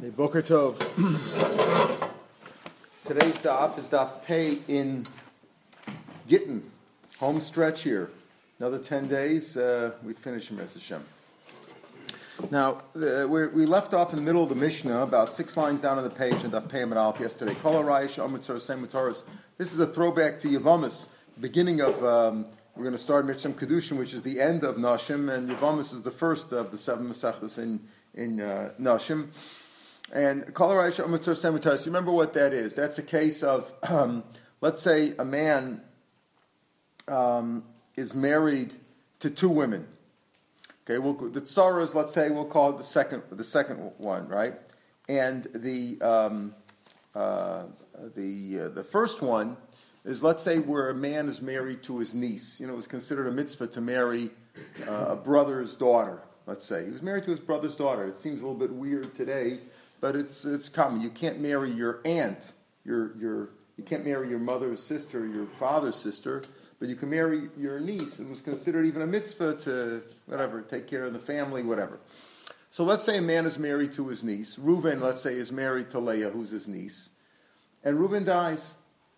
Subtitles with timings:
[0.00, 0.78] Hey, Boker Tov.
[3.04, 5.04] Today's daf is daf pay in
[6.28, 6.62] Gittin,
[7.18, 8.08] home stretch here.
[8.60, 11.02] Another 10 days, uh, we finish Mez Hashem.
[12.52, 15.98] Now, uh, we left off in the middle of the Mishnah, about six lines down
[15.98, 17.56] on the page in Daf Pei Alf yesterday.
[17.56, 21.08] Kol This is a throwback to Yavamis,
[21.40, 22.46] beginning of, um,
[22.76, 26.04] we're going to start Mishnah Kedushin, which is the end of Nashim, and Yavamis is
[26.04, 27.80] the first of the seven Masechtas in,
[28.14, 29.30] in uh, Nashim.
[30.12, 32.74] And Umatzur Semitaris, you remember what that is?
[32.74, 34.24] That's a case of, um,
[34.60, 35.82] let's say a man
[37.06, 38.72] um, is married
[39.20, 39.86] to two women.
[40.84, 44.54] Okay, we'll, the tsaras, let's say, we'll call it the second, the second one, right?
[45.10, 46.54] And the um,
[47.14, 47.64] uh,
[48.14, 49.56] the uh, the first one
[50.04, 52.58] is, let's say, where a man is married to his niece.
[52.60, 54.30] You know, it was considered a mitzvah to marry
[54.86, 56.22] uh, a brother's daughter.
[56.46, 58.06] Let's say he was married to his brother's daughter.
[58.06, 59.60] It seems a little bit weird today
[60.00, 61.00] but it's it's common.
[61.00, 62.52] You can't marry your aunt,
[62.84, 66.42] your your you can't marry your mother's sister, your father's sister,
[66.78, 68.18] but you can marry your niece.
[68.18, 71.98] It was considered even a mitzvah to whatever take care of the family, whatever.
[72.70, 74.56] So let's say a man is married to his niece.
[74.56, 77.08] Reuven, let's say, is married to Leah, who's his niece,
[77.82, 78.74] and Reuven dies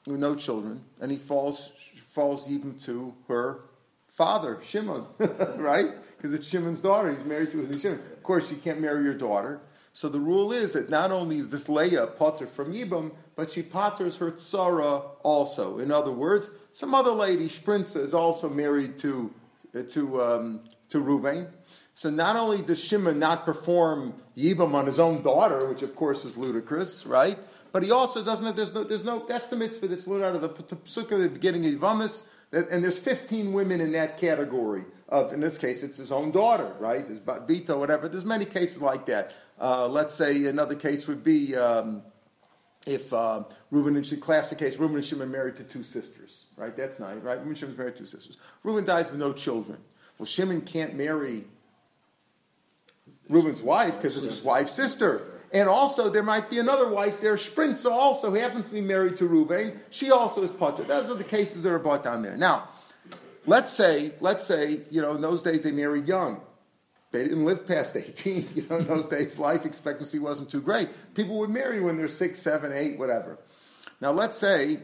[0.07, 1.73] with no children, and he falls
[2.11, 3.61] falls even to her
[4.09, 5.07] father, Shimon,
[5.57, 5.93] right?
[6.17, 7.15] Because it's Shimon's daughter.
[7.15, 7.83] He's married to his niece.
[7.83, 8.01] Shimon.
[8.13, 9.61] Of course, you can't marry your daughter.
[9.93, 13.63] So the rule is that not only is this Leah potter from Yibam, but she
[13.63, 15.79] potters her tzara also.
[15.79, 19.33] In other words, some other lady, Sprinza, is also married to
[19.75, 21.49] uh, to um, to Ruvain.
[21.95, 26.25] So not only does Shimon not perform Yibam on his own daughter, which of course
[26.25, 27.39] is ludicrous, right?
[27.73, 28.57] But he also doesn't.
[28.57, 28.85] There's no.
[28.85, 29.25] There's no.
[29.27, 32.25] That's the mitzvah that's learned out of the Pesukah at the beginning of Yivamis.
[32.53, 36.75] And there's 15 women in that category of, in this case, it's his own daughter,
[36.81, 37.07] right?
[37.07, 38.09] There's Bita, whatever.
[38.09, 39.33] There's many cases like that.
[39.61, 42.03] Uh, let's say another case would be um,
[42.87, 46.75] if uh, Reuben and Shimon, classic case, Reuben and Shimon married to two sisters, right?
[46.75, 47.35] That's nice, right?
[47.35, 48.39] Reuben and Shimon's married to two sisters.
[48.63, 49.79] Reuben dies with no children.
[50.19, 51.45] Well, Shimon can't marry
[53.29, 55.27] Reuben's wife because it's his wife's sister.
[55.53, 59.17] And also, there might be another wife there, Sprinza, also, who happens to be married
[59.17, 59.77] to Reuven.
[59.91, 60.85] She also is potter.
[60.85, 62.37] Those are the cases that are brought down there.
[62.37, 62.69] Now,
[63.47, 66.41] let's say, let's say, you know, in those days they married young.
[67.13, 68.49] They didn't live past 18.
[68.55, 70.89] You know, in those days, life expectancy wasn't too great.
[71.15, 73.39] People would marry when they're six, seven, eight, whatever.
[74.01, 74.81] Now, let's say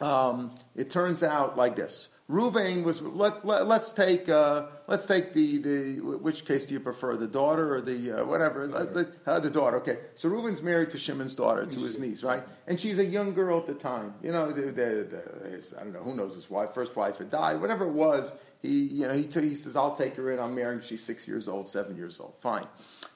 [0.00, 2.08] um, it turns out like this.
[2.30, 3.00] Ruvain was.
[3.00, 4.28] Let, let, us take.
[4.28, 6.00] Uh, let's take the, the.
[6.00, 8.66] Which case do you prefer, the daughter or the uh, whatever?
[8.66, 9.78] The, uh, the, daughter.
[9.78, 9.98] Okay.
[10.14, 12.42] So Reuven's married to Shimon's daughter, to his niece, right?
[12.66, 14.12] And she's a young girl at the time.
[14.22, 16.74] You know, the, the, I don't know who knows his wife.
[16.74, 17.62] First wife had died.
[17.62, 20.38] Whatever it was, he, you know, he, t- he says, I'll take her in.
[20.38, 20.82] I'm marrying.
[20.82, 22.34] She's six years old, seven years old.
[22.40, 22.66] Fine.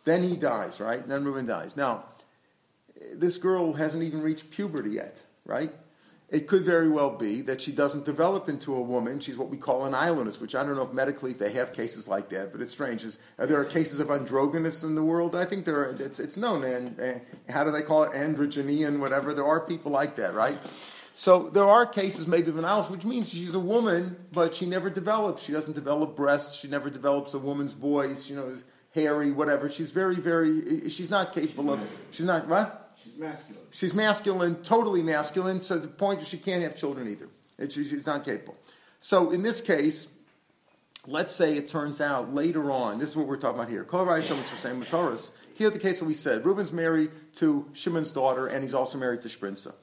[0.04, 1.06] Then he dies, right?
[1.06, 1.76] Then Reuven dies.
[1.76, 2.04] Now,
[3.14, 5.70] this girl hasn't even reached puberty yet, right?
[6.32, 9.20] It could very well be that she doesn't develop into a woman.
[9.20, 11.74] She's what we call an islandess, which I don't know if medically if they have
[11.74, 13.04] cases like that, but it's strange.
[13.04, 15.36] Is, are there are cases of androgynous in the world?
[15.36, 15.90] I think there are.
[15.90, 16.64] It's, it's known.
[16.64, 17.20] And, and
[17.50, 18.12] how do they call it?
[18.12, 19.34] Androgynean, whatever.
[19.34, 20.56] There are people like that, right?
[21.14, 24.64] So there are cases maybe of an analysis, which means she's a woman, but she
[24.64, 25.42] never develops.
[25.42, 26.56] She doesn't develop breasts.
[26.56, 28.30] She never develops a woman's voice.
[28.30, 28.64] You know, is
[28.94, 29.68] hairy, whatever.
[29.68, 30.88] She's very, very.
[30.88, 31.94] She's not capable of.
[32.10, 32.81] She's not what?
[33.02, 33.62] She's masculine.
[33.70, 35.60] She's masculine, totally masculine.
[35.60, 37.28] So the point is, she can't have children either.
[37.58, 38.56] It, she's not capable.
[39.00, 40.08] So in this case,
[41.06, 42.98] let's say it turns out later on.
[42.98, 43.84] This is what we're talking about here.
[43.84, 44.06] Kol
[45.54, 49.22] Here, the case that we said, Reuben's married to Shimon's daughter, and he's also married
[49.22, 49.74] to Sprinza.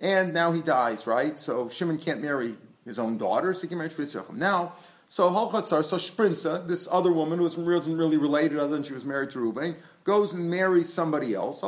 [0.00, 1.38] And now he dies, right?
[1.38, 4.30] So Shimon can't marry his own daughter, so he can marry Shpritzah.
[4.34, 4.74] Now,
[5.08, 9.04] so Halchatzar, so Sprinza, this other woman who wasn't really related other than she was
[9.04, 11.60] married to Reuben, goes and marries somebody else.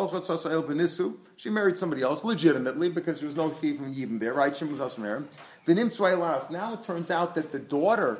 [1.38, 4.56] She married somebody else legitimately because there was no from Yibam there, right?
[4.56, 5.26] Shimon was married.
[5.66, 8.18] Now it turns out that the daughter,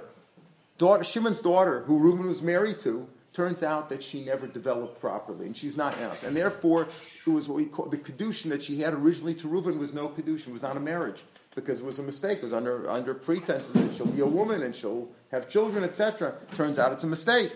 [0.78, 3.06] daughter Shimon's daughter, who Reuben was married to,
[3.36, 6.24] turns out that she never developed properly, and she's not house.
[6.24, 6.88] And therefore,
[7.26, 10.08] it was what we call the kedushin that she had originally to Reuben was no
[10.08, 11.20] kedushin, was not a marriage
[11.54, 12.38] because it was a mistake.
[12.38, 16.34] It was under under pretenses that she'll be a woman and she'll have children, etc.
[16.54, 17.52] Turns out it's a mistake.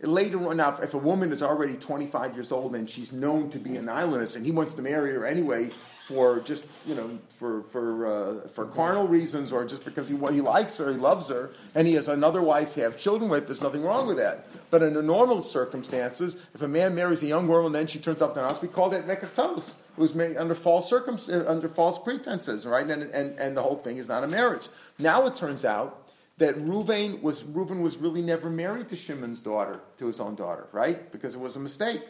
[0.00, 3.58] Later on, now, if a woman is already 25 years old and she's known to
[3.58, 5.70] be an islandess, and he wants to marry her anyway
[6.08, 10.40] for just you know for for uh, for carnal reasons or just because he he
[10.40, 13.46] likes her, he loves her, and he has another wife to have children with.
[13.46, 14.46] There's nothing wrong with that.
[14.70, 17.98] But in the normal circumstances, if a man marries a young woman and then she
[17.98, 19.70] turns up to house, we call that nekachtos.
[19.70, 22.88] It was made under false circum uh, under false pretenses, right?
[22.88, 24.68] And, and and the whole thing is not a marriage.
[24.96, 26.07] Now it turns out
[26.38, 30.68] that Reuven was Reuven was really never married to Shimon's daughter, to his own daughter,
[30.72, 31.10] right?
[31.12, 32.02] Because it was a mistake.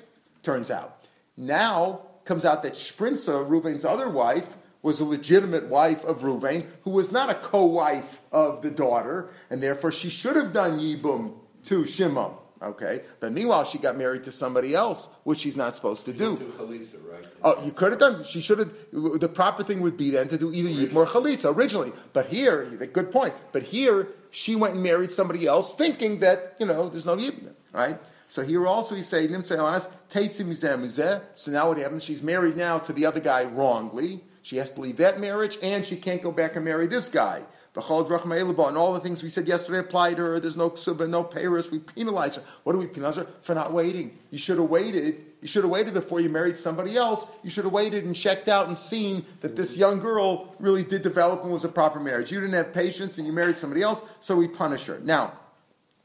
[0.42, 1.02] Turns out.
[1.36, 6.90] Now comes out that Shprinza, Reuven's other wife, was a legitimate wife of Reuven, who
[6.90, 11.34] was not a co-wife of the daughter, and therefore she should have done Yibum
[11.64, 12.32] to Shimon.
[12.60, 16.36] Okay, but meanwhile she got married to somebody else, which she's not supposed to do.
[16.36, 17.24] do chalitza, right?
[17.44, 18.24] Oh, you could have done.
[18.24, 18.72] She should have.
[18.92, 21.92] The proper thing would be then to do either Yibum or Chalitza originally.
[22.12, 23.34] But here, good point.
[23.52, 27.52] But here, she went and married somebody else, thinking that you know there's no Yibum,
[27.72, 28.00] right?
[28.26, 29.42] So here also he's saying, to him,
[31.34, 32.04] So now what happens?
[32.04, 34.22] She's married now to the other guy wrongly.
[34.42, 37.44] She has to leave that marriage, and she can't go back and marry this guy
[37.78, 40.40] and all the things we said yesterday apply to her.
[40.40, 41.70] There's no ksuba, no payros.
[41.70, 42.42] We penalize her.
[42.64, 44.16] What do we penalize her for not waiting?
[44.30, 45.24] You should have waited.
[45.40, 47.24] You should have waited before you married somebody else.
[47.42, 51.02] You should have waited and checked out and seen that this young girl really did
[51.02, 52.32] develop and was a proper marriage.
[52.32, 55.00] You didn't have patience and you married somebody else, so we punish her.
[55.00, 55.32] Now,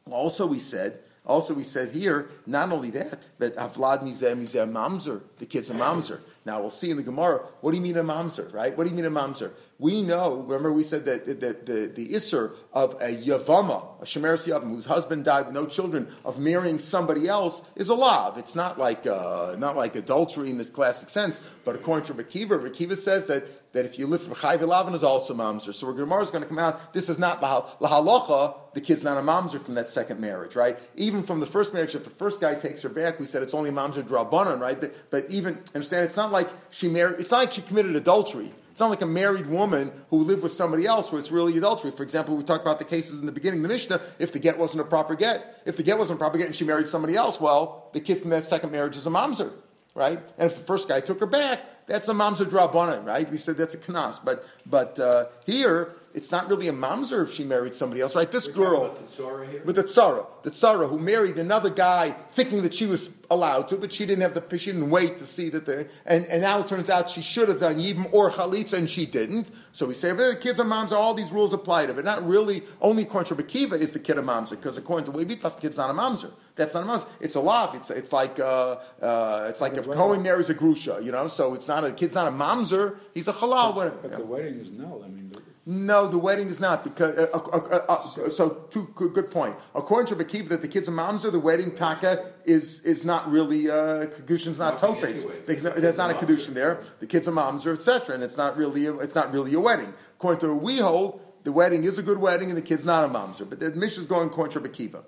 [0.09, 5.21] also we said also, we said here, not only that, but Avlad Mizeh Mizeh Mamzer,
[5.37, 6.19] the kid's a Mamzer.
[6.45, 8.77] Now, we'll see in the Gemara, what do you mean a Mamzer, right?
[8.77, 9.51] What do you mean a Mamzer?
[9.83, 14.47] We know, remember we said that, that the, the Isser of a Yavama, a Shemeres
[14.47, 18.37] Yavam, whose husband died with no children, of marrying somebody else is a lav.
[18.37, 22.57] It's not like, uh, not like adultery in the classic sense, but according to Rekiva,
[22.63, 23.43] Rekiva says that
[23.73, 25.73] that if you live from Chayv Lavin is also mamzer.
[25.73, 26.93] So Gemara is going to come out.
[26.93, 28.55] This is not lahalacha.
[28.75, 30.77] The kid's not a mamzer from that second marriage, right?
[30.95, 33.55] Even from the first marriage, if the first guy takes her back, we said it's
[33.55, 34.79] only mamzer drabanan, right?
[34.79, 37.19] But, but even understand, it's not like she married.
[37.19, 38.53] It's not like she committed adultery.
[38.73, 41.91] It's not like a married woman who lived with somebody else where it's really adultery.
[41.91, 44.01] For example, we talked about the cases in the beginning the Mishnah.
[44.17, 46.55] If the get wasn't a proper get, if the get wasn't a proper get and
[46.55, 49.53] she married somebody else, well, the kid from that second marriage is a mamzer,
[49.93, 50.17] right?
[50.39, 53.29] And if the first guy took her back, that's a mamzer drabanan, right?
[53.29, 54.19] We said that's a knas.
[54.25, 58.31] But but uh, here it's not really a mamzer if she married somebody else, right?
[58.31, 62.73] This We're girl the with the tzara, the tzara who married another guy, thinking that
[62.73, 65.65] she was allowed to, but she didn't have the she didn't wait to see that
[65.65, 68.89] the and, and now it turns out she should have done yibum or chalitza and
[68.89, 69.49] she didn't.
[69.71, 72.25] So we say if the kids are mamzer, all these rules apply to, but not
[72.27, 72.63] really.
[72.79, 75.77] Only according to Bakiva is the kid a mamzer because according to Webitas, the kid's
[75.77, 76.31] not a mamzer.
[76.55, 77.07] That's not a mamzer.
[77.21, 77.73] It's a lav.
[77.73, 81.27] It's it's like uh, uh, it's like if Cohen marries a grusha, you know.
[81.27, 82.97] So it's not a kid's not a mamzer.
[83.15, 83.73] He's a halal.
[83.73, 85.01] But, but the wedding is null.
[85.03, 85.31] I mean.
[85.65, 87.17] No, the wedding is not because.
[87.17, 89.55] Uh, uh, uh, uh so, two good, good, point.
[89.73, 93.69] According to Bakiv, that the kids of mamzer, the wedding taka is is not really
[93.69, 95.23] uh, kedushin's not tofes.
[95.23, 96.83] Anyway, There's not a kedushin there.
[96.99, 98.15] The kids of mamzer, etc.
[98.15, 99.93] And it's not really a, it's not really a wedding.
[100.17, 103.07] According to we hold, the wedding is a good wedding and the kid's not a
[103.07, 103.49] mamzer.
[103.49, 105.05] But the Mishnah is going according to Bakiva.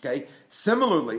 [0.00, 0.26] Okay.
[0.48, 1.18] Similarly,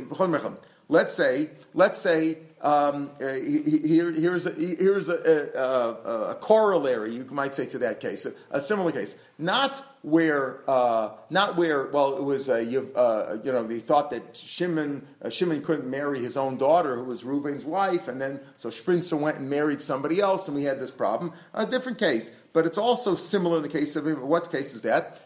[0.90, 7.26] let's say let's say um, uh, here, here's a, here's a, a, a, corollary, you
[7.30, 9.16] might say, to that case, a, similar case.
[9.38, 11.88] Not where, uh, not where.
[11.88, 16.22] Well, it was you, uh, you know they thought that Shimon uh, Shimon couldn't marry
[16.22, 20.20] his own daughter, who was Reuven's wife, and then so Shprinza went and married somebody
[20.20, 21.32] else, and we had this problem.
[21.54, 25.22] A different case, but it's also similar in the case of what case is that?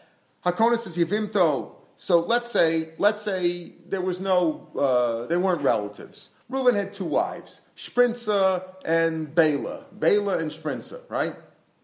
[0.46, 1.72] Hakonis is Yivimto.
[1.96, 6.30] So let's say, let's say there was no, uh, they weren't relatives.
[6.48, 9.84] Reuben had two wives, Shprinza and Bela.
[9.92, 11.34] Bela and Shprinza, right?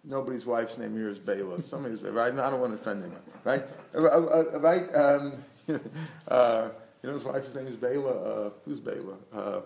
[0.05, 1.63] Nobody's wife's name here is Bela.
[1.63, 2.33] Somebody's right.
[2.33, 3.65] I don't want to offend anyone, right?
[3.95, 4.95] Uh, uh, uh right?
[4.95, 5.45] Um,
[6.29, 6.69] uh,
[7.03, 8.11] you know his wife's name is Bela.
[8.11, 9.17] Uh, who's Bela?
[9.33, 9.61] Uh,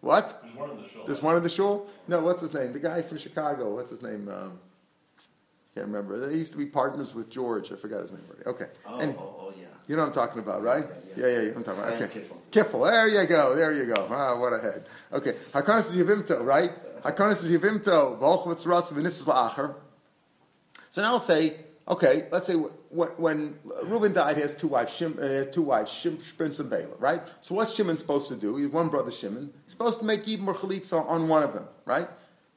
[0.00, 0.42] what?
[0.42, 1.04] There's one in the shul.
[1.06, 1.86] There's one in the shul?
[2.08, 2.72] No, what's his name?
[2.72, 3.74] The guy from Chicago.
[3.74, 4.28] What's his name?
[4.28, 4.58] Um,
[5.74, 6.26] can't remember.
[6.26, 7.70] They used to be partners with George.
[7.70, 8.46] I forgot his name already.
[8.46, 8.66] Okay.
[8.86, 9.66] Oh, and, oh, oh, yeah.
[9.86, 10.84] You know what I'm talking about, right?
[11.16, 11.40] Yeah, yeah, yeah.
[11.42, 12.02] yeah, I'm talking about.
[12.02, 12.22] Okay.
[12.50, 12.90] Kiffle.
[12.90, 13.54] There you go.
[13.54, 14.08] There you go.
[14.10, 14.86] Ah, what a head.
[15.12, 15.36] Okay.
[15.52, 16.72] Hakonis is Yavimto, right?
[17.02, 18.18] Hakonis is Yavimto.
[18.18, 19.74] V'olchvetz ras v'nisas la'acher.
[20.90, 21.54] So now let's say,
[21.86, 25.92] okay, let's say when, when Reuben died, he has two wives, Shim, uh, two wives,
[25.92, 27.22] Shim, Shprinz and Bela, right?
[27.42, 28.56] So what's Shimon supposed to do?
[28.56, 29.52] He's one brother, Shimon.
[29.64, 32.08] He's supposed to make even more chalitza on one of them, right?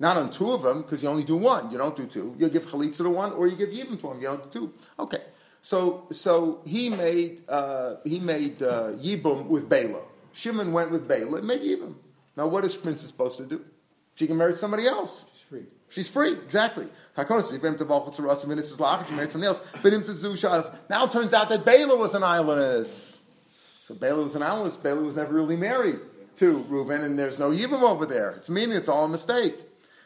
[0.03, 1.71] Not on two of them, because you only do one.
[1.71, 2.35] You don't do two.
[2.37, 4.17] You give chalitza to one, or you give yibum to one.
[4.19, 4.73] You don't do two.
[4.99, 5.21] Okay.
[5.61, 10.01] So, so he made uh, he made uh, yibum with Bela.
[10.33, 11.93] Shimon went with Bela and made yibum.
[12.35, 13.63] Now, what is Princess supposed to do?
[14.15, 15.23] She can marry somebody else.
[15.31, 15.67] She's free.
[15.87, 16.89] She's free, exactly.
[17.15, 17.29] Now it
[21.13, 23.19] turns out that Bela was an islandess.
[23.85, 24.75] So Bela was an islandess.
[24.75, 25.99] Bela was never really married
[26.37, 28.31] to Reuven, and there's no yibum over there.
[28.31, 29.55] It's meaning it's all a mistake.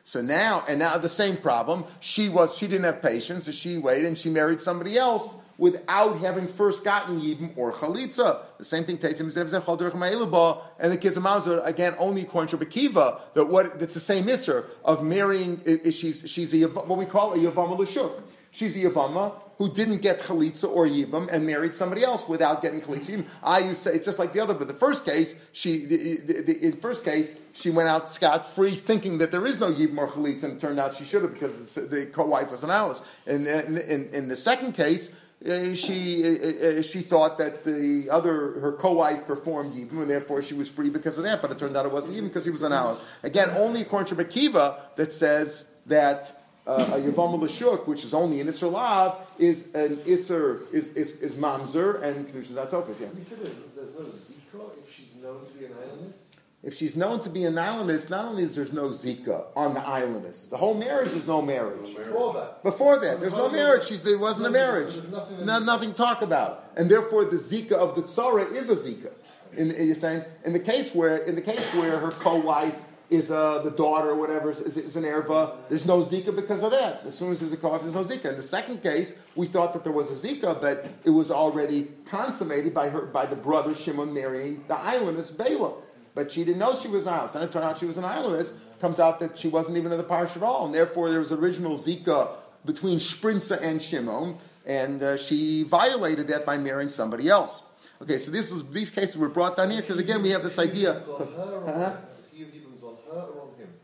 [0.07, 1.83] So now, and now the same problem.
[1.99, 6.19] She was, she didn't have patience, so she waited and she married somebody else without
[6.19, 8.39] having first gotten Yibam or Chalitza.
[8.57, 12.21] The same thing takes him as if Mayluba and the kids of Mamzer, again, only
[12.21, 15.61] according to Bekiva, that what that's the same Isser of marrying,
[15.91, 18.21] she's, she's a, what we call a Yavama Lashuk.
[18.51, 22.79] She's a Yavama who didn't get chalitza or yibam and married somebody else without getting
[22.79, 23.25] chalitza.
[23.43, 26.17] I used to say it's just like the other, but the first case, she the,
[26.17, 29.71] the, the, in first case she went out scot free, thinking that there is no
[29.71, 32.69] yibam or chalitza, and it turned out she should have because the, co-wife was an
[32.69, 33.01] Alice.
[33.25, 35.11] And in, the second case.
[35.47, 40.41] Uh, she uh, uh, she thought that the other her co-wife performed yibum and therefore
[40.41, 42.49] she was free because of that, but it turned out it wasn't even because he
[42.49, 43.03] was an Alice.
[43.21, 46.36] Again, only according to Makiva that says that
[46.67, 51.21] uh, a Yavam Lashuk, which is only an Isser Lav, is an Isser, is, is,
[51.21, 52.99] is Mamzer and Kedusha Zatofis.
[52.99, 53.07] Yeah.
[53.15, 56.27] We said there's, there's no Zika if she's known to be an islandess?
[56.63, 59.79] If she's known to be an islandess, not only is there no Zika on the
[59.79, 61.95] islandess, the whole marriage is no marriage.
[61.95, 62.63] Before that.
[62.63, 63.85] Before that, there's no marriage.
[63.85, 64.93] She's, there wasn't a marriage.
[64.93, 66.65] So nothing, no, nothing to talk about.
[66.75, 69.11] And therefore the Zika of the Tzara is a Zika.
[69.55, 72.75] In, in, you're saying, in the case where, in the case where her co-wife
[73.09, 75.55] is uh, the daughter or whatever is, is, an erva.
[75.69, 77.03] There's no zika because of that.
[77.05, 78.31] As soon as there's a kof, there's no zika.
[78.31, 81.89] In the second case, we thought that there was a zika, but it was already
[82.09, 85.73] consummated by her by the brother Shimon marrying the islandess Bela.
[86.15, 88.03] But she didn't know she was an islandess, and it turned out she was an
[88.03, 88.59] islandess.
[88.81, 91.31] Comes out that she wasn't even in the parish at all, and therefore there was
[91.31, 92.29] original zika
[92.65, 97.63] between Sprinza and Shimon, and uh, she violated that by marrying somebody else.
[98.01, 100.59] Okay, so this is, these cases were brought down here because again we have this
[100.59, 100.97] idea.
[100.97, 101.95] Uh-huh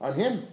[0.03, 0.45] on him,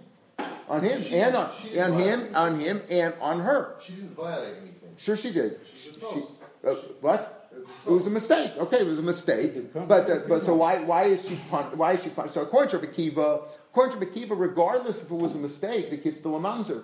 [0.69, 3.75] on him, she and on, on him, on him, and on her.
[3.85, 4.95] She didn't violate anything.
[4.97, 5.59] Sure, she did.
[5.75, 6.23] She, she,
[6.65, 7.37] uh, what?
[7.85, 8.51] It was a mistake.
[8.57, 9.73] Okay, it was a mistake.
[9.73, 12.79] But uh, but so why why is she pun- why is she pun- so according
[12.79, 16.39] to Bekiva, according to Bekiva, regardless if it was a mistake, the kid's still a
[16.39, 16.83] mamzer.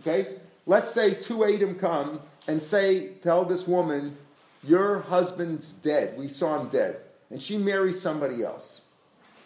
[0.00, 4.16] Okay, let's say two Adam come and say tell this woman
[4.64, 6.16] your husband's dead.
[6.16, 6.96] We saw him dead,
[7.30, 8.80] and she marries somebody else,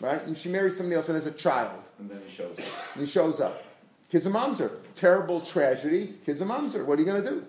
[0.02, 0.22] right?
[0.26, 1.80] And she marries somebody else and has a child.
[1.98, 2.64] And then he shows up.
[2.94, 3.64] And he shows up.
[4.10, 4.70] Kids and mamzer.
[4.94, 6.14] Terrible tragedy.
[6.26, 6.84] Kids and mamzer.
[6.84, 7.46] What are you going to do?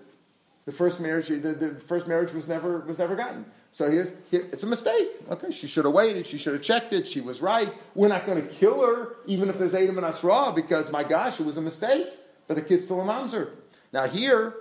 [0.64, 3.44] The first marriage, the, the, first marriage was never was never gotten.
[3.70, 5.08] So here's here, it's a mistake.
[5.30, 6.26] Okay, she should have waited.
[6.26, 7.06] She should have checked it.
[7.06, 7.70] She was right.
[7.94, 11.38] We're not going to kill her, even if there's Adam and Asra, because my gosh,
[11.38, 12.06] it was a mistake.
[12.48, 13.50] But the kid's still a mamzer.
[13.92, 14.54] Now here,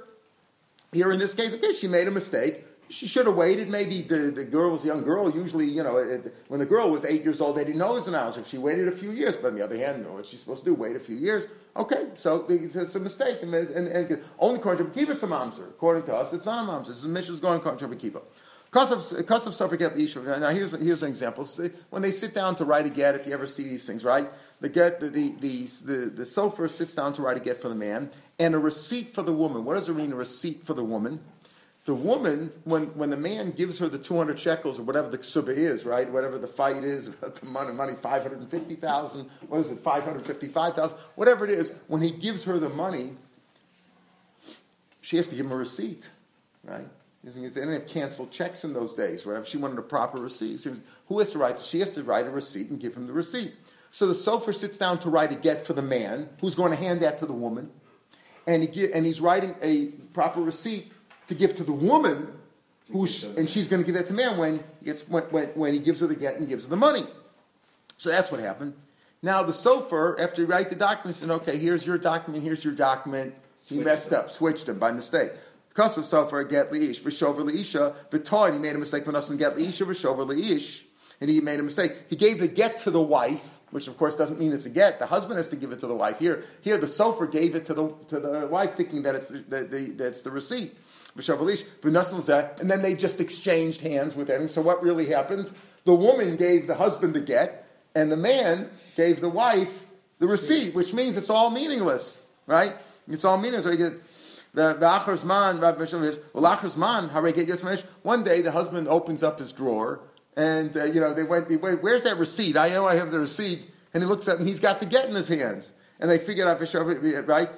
[0.92, 3.70] here in this case, okay, she made a mistake she should have waited.
[3.70, 5.30] Maybe the, the girl was a young girl.
[5.30, 8.00] Usually, you know, it, when the girl was eight years old, they didn't know it
[8.00, 8.34] was an hour.
[8.38, 10.42] If she waited a few years, but on the other hand, you know what she's
[10.42, 10.74] supposed to do?
[10.74, 11.46] Wait a few years.
[11.76, 13.40] Okay, so it's a mistake.
[13.42, 15.70] And, and, and only to Bekiva, it's a mamzer.
[15.70, 17.14] According to us, it's not a mamzer.
[17.14, 18.22] This is going according to Bekiva.
[18.74, 18.92] Because
[19.46, 21.48] of, suffering get the Now, here's, here's an example.
[21.92, 24.28] When they sit down to write a get, if you ever see these things, right?
[24.62, 27.70] The get, the, the, the, the, the sofer sits down to write a get for
[27.70, 28.10] the man,
[28.40, 29.64] and a receipt for the woman.
[29.64, 31.20] What does it mean, a receipt for the woman?
[31.86, 35.50] The woman, when, when the man gives her the 200 shekels or whatever the ksuba
[35.50, 40.98] is, right, whatever the fight is, about the money, money 550,000, what is it, 555,000,
[41.16, 43.12] whatever it is, when he gives her the money,
[45.02, 46.08] she has to give him a receipt,
[46.64, 46.88] right?
[47.24, 49.46] They didn't have canceled checks in those days, right?
[49.48, 50.66] She wanted a proper receipt.
[51.08, 51.62] Who has to write?
[51.62, 53.54] She has to write a receipt and give him the receipt.
[53.92, 56.78] So the sofer sits down to write a get for the man, who's going to
[56.78, 57.70] hand that to the woman,
[58.46, 60.92] and, he get, and he's writing a proper receipt
[61.28, 62.28] to give to the woman,
[62.92, 65.80] who's, and she's going to give that to man when, gets, when, when, when he
[65.80, 67.06] gives her the get and gives her the money.
[67.98, 68.74] So that's what happened.
[69.22, 72.44] Now the sofer, after he write the document, said, "Okay, here's your document.
[72.44, 73.34] Here's your document."
[73.66, 74.20] He messed them.
[74.20, 75.32] up, switched them by mistake.
[75.70, 78.52] Because of sofer, get leish v'shover leisha v'toy.
[78.52, 80.84] He made a mistake for and get leisha v'shover leish,
[81.22, 81.94] and he made a mistake.
[82.10, 85.00] He gave the get to the wife, which of course doesn't mean it's a get.
[85.00, 86.20] The husband has to give it to the wife.
[86.20, 89.38] Here, here the sofer gave it to the to the wife, thinking that it's the,
[89.38, 90.76] the, the that's the receipt
[92.60, 94.48] and then they just exchanged hands with him.
[94.48, 95.52] So what really happened?
[95.86, 99.86] The woman gave the husband the get, and the man gave the wife
[100.20, 102.18] the receipt, which means it's all meaningless,
[102.48, 102.74] right?
[103.08, 103.66] It's all meaningless.
[108.04, 110.00] One day the husband opens up his drawer,
[110.36, 112.58] and uh, you know they went, "Where's that receipt?
[112.58, 115.08] I know I have the receipt." And he looks at, and he's got the get
[115.08, 117.50] in his hands, and they figured out right, right.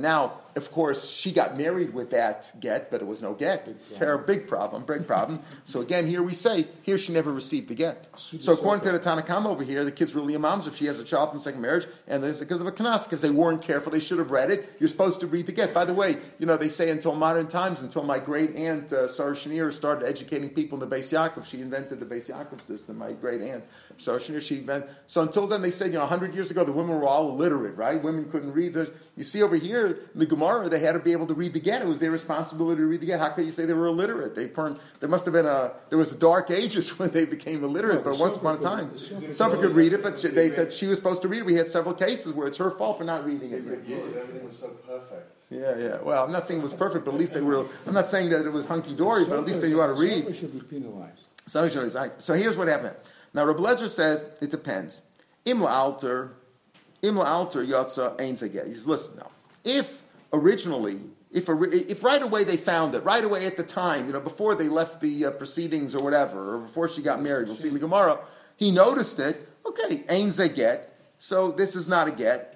[0.00, 3.68] Now, of course, she got married with that get, but it was no get.
[3.94, 5.40] Terrible, big problem, big problem.
[5.64, 8.06] So again, here we say, here she never received the get.
[8.16, 10.98] So according to the Tanakam over here, the kid's really a mom's if she has
[10.98, 13.92] a child from second marriage, and it's because of a kanas, because they weren't careful,
[13.92, 14.76] they should have read it.
[14.80, 15.74] You're supposed to read the get.
[15.74, 19.08] By the way, you know, they say until modern times, until my great aunt, uh,
[19.08, 22.96] Sarah Schenirer, started educating people in the Beis Yaakov, she invented the Beis Yaakov system,
[22.96, 23.62] my great aunt.
[23.98, 26.72] Sarah Schenirer, she invented, so until then they said, you know, 100 years ago, the
[26.72, 28.02] women were all illiterate, right?
[28.02, 31.12] Women couldn't read the, you see over here, the Gemara Gemara, they had to be
[31.12, 31.82] able to read the get.
[31.82, 33.20] It was their responsibility to read the get.
[33.20, 34.34] How could you say they were illiterate?
[34.34, 37.64] They turned, there must have been a, there was a dark ages when they became
[37.64, 40.72] illiterate, No, but once upon a time, Sofer could read it, but she- they said
[40.72, 41.46] she was supposed to read it.
[41.46, 43.58] We had several cases where it's her fault for not reading it.
[43.66, 45.38] Everything was so perfect.
[45.50, 45.98] Yeah, yeah.
[46.02, 48.30] Well, I'm not saying it was perfect, but at least they were, I'm not saying
[48.30, 50.34] that it was hunky dory, but at least they knew how to read.
[50.36, 51.20] Should be penalized.
[51.46, 51.68] So,
[52.18, 52.96] so here's what happened.
[53.32, 55.02] Now, Rabbi Lezer says it depends.
[55.44, 56.32] Imla alter,
[57.02, 58.66] imla alter yotza ein zaget.
[58.66, 59.30] He says, listen now.
[59.62, 60.02] If
[60.32, 64.20] originally, if if right away they found it, right away at the time, you know,
[64.20, 67.68] before they left the uh, proceedings or whatever, or before she got married, we'll see
[67.68, 68.20] in the Gemara,
[68.56, 69.48] he noticed it.
[69.66, 72.55] Okay, ein get, So this is not a get.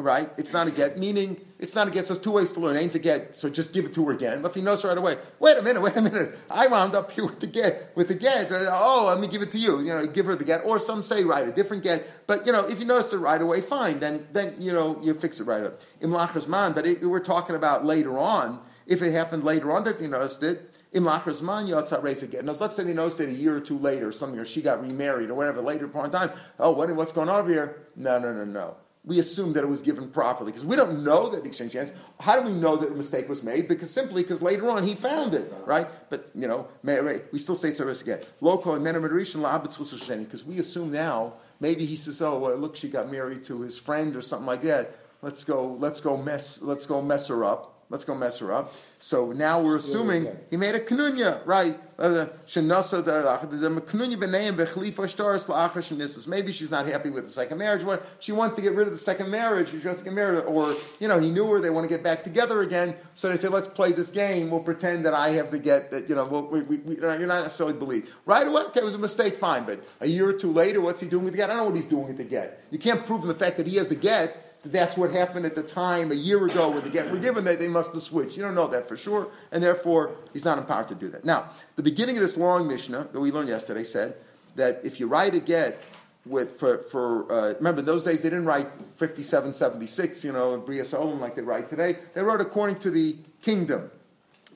[0.00, 0.30] Right?
[0.38, 2.78] It's not a get, meaning it's not a get, so it's two ways to learn.
[2.78, 4.40] Ain't a get, so just give it to her again.
[4.40, 7.12] But if he knows right away, wait a minute, wait a minute, I wound up
[7.12, 8.48] here with the get, with the get.
[8.50, 9.80] Oh, let me give it to you.
[9.80, 10.64] You know, give her the get.
[10.64, 12.26] Or some say right a different get.
[12.26, 14.00] But you know, if you noticed it right away, fine.
[14.00, 15.80] Then then you know you fix it right up.
[16.00, 16.72] Imlachas man.
[16.72, 18.60] But it, we're talking about later on.
[18.86, 22.46] If it happened later on that you noticed it, Imlachas man yotzat again.
[22.46, 24.62] Now let's say they noticed it a year or two later, or something, or she
[24.62, 26.30] got remarried or whatever later in time.
[26.58, 27.86] Oh, what, what's going on over here?
[27.96, 31.30] No, no, no, no we assume that it was given properly because we don't know
[31.30, 31.90] that exchange hands.
[32.18, 33.66] How do we know that a mistake was made?
[33.66, 35.88] Because simply because later on he found it, right?
[36.10, 38.20] But you know, we still say it's a risk again.
[38.40, 43.44] Local and because we assume now maybe he says, oh well, look, she got married
[43.44, 44.98] to his friend or something like that.
[45.22, 47.79] Let's go, let's go mess, let's go mess her up.
[47.90, 48.72] Let's go mess her up.
[49.00, 51.76] So now we're assuming he made a knunya, right?
[51.98, 52.26] Uh,
[56.28, 57.84] Maybe she's not happy with the second marriage.
[58.20, 59.70] She wants to get rid of the second marriage.
[59.70, 61.60] She wants to get married, or you know, he knew her.
[61.60, 62.94] They want to get back together again.
[63.14, 64.50] So they say, let's play this game.
[64.50, 65.90] We'll pretend that I have the get.
[65.90, 68.62] That you know, we, we, we, you're not necessarily believe right away.
[68.66, 69.34] Okay, it was a mistake.
[69.34, 71.50] Fine, but a year or two later, what's he doing with the get?
[71.50, 72.62] I don't know what he's doing with the get.
[72.70, 75.62] You can't prove the fact that he has the get that's what happened at the
[75.62, 78.36] time a year ago when the get were given that they must have switched.
[78.36, 81.24] You don't know that for sure, and therefore he's not empowered to do that.
[81.24, 84.16] Now, the beginning of this long Mishnah that we learned yesterday said
[84.56, 85.82] that if you write a get
[86.26, 90.84] with for, for uh, remember in those days they didn't write 5776, you know, Bria
[90.84, 91.96] Solomon like they write today.
[92.14, 93.90] They wrote according to the kingdom.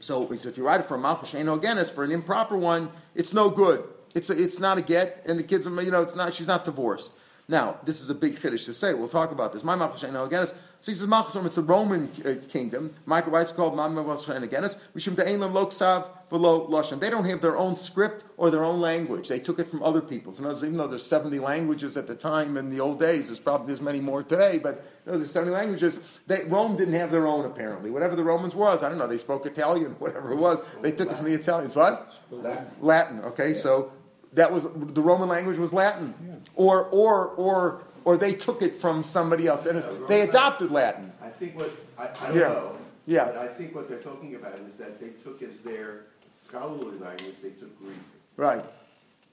[0.00, 2.90] So he said, if you write it for a malchus again, for an improper one,
[3.14, 3.84] it's no good.
[4.14, 6.34] It's a, it's not a get, and the kids, you know, it's not.
[6.34, 7.10] She's not divorced.
[7.48, 8.94] Now, this is a big chiddush to say.
[8.94, 9.62] We'll talk about this.
[9.62, 10.54] My Malchus again is
[10.84, 12.94] so he says Malchus it's a Roman uh, kingdom.
[13.06, 17.00] Michael writes called Malchus again is Mishum De'elam Loksav V'lo Lashon.
[17.00, 19.28] They don't have their own script or their own language.
[19.28, 20.38] They took it from other people's.
[20.38, 23.28] In other words, even though there's 70 languages at the time in the old days,
[23.28, 24.58] there's probably there's many more today.
[24.58, 26.00] But know, there's 70 languages.
[26.26, 27.90] They, Rome didn't have their own apparently.
[27.90, 29.06] Whatever the Romans was, I don't know.
[29.06, 30.60] They spoke Italian, whatever it was.
[30.82, 31.74] They took it from the Italians.
[31.74, 32.12] What?
[32.30, 32.66] Latin.
[32.82, 33.20] Latin.
[33.20, 33.58] Okay, yeah.
[33.58, 33.92] so
[34.34, 36.34] that was the Roman language was Latin, Yeah.
[36.56, 41.12] or or or or they took it from somebody else and they adopted Latin.
[41.22, 42.48] I think what, I, I don't Yeah.
[42.48, 42.76] know.
[43.06, 43.24] Yeah.
[43.26, 47.34] But I think what they're talking about is that they took as their scholarly language,
[47.42, 47.96] they took Greek.
[48.36, 48.64] Right.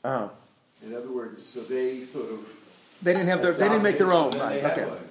[0.04, 0.30] Uh-huh.
[0.86, 2.40] In other words, so they sort of.
[3.02, 3.54] They didn't have their.
[3.54, 4.32] They didn't make their own.
[4.32, 4.64] Right.
[4.64, 4.86] Okay.
[4.86, 5.02] language.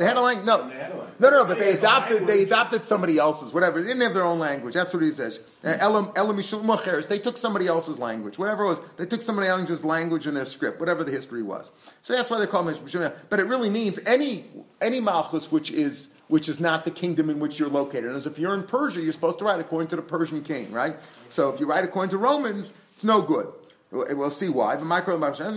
[0.00, 0.46] They had a language.
[0.46, 1.14] No, Then they had a language.
[1.20, 1.44] no, no.
[1.44, 2.26] But they They had a adopted.
[2.26, 3.52] They adopted somebody else's.
[3.52, 3.82] Whatever.
[3.82, 4.72] They didn't have their own language.
[4.72, 5.40] That's what he says.
[5.62, 6.36] Uh, Elam Elam.
[6.38, 8.38] They took somebody else's language.
[8.38, 8.80] Whatever it was.
[8.96, 10.80] They took somebody else's language in their script.
[10.80, 11.70] Whatever the history was.
[12.00, 13.12] So that's why they call Mishul.
[13.28, 14.46] But it really means any
[14.80, 18.16] any malchus which is which is not the kingdom in which you're located.
[18.16, 20.96] As if you're in Persia, you're supposed to write according to the Persian king, right?
[21.28, 23.52] So if you write according to Romans, it's no good.
[23.92, 24.76] We'll see why.
[24.76, 25.56] But micro Why don't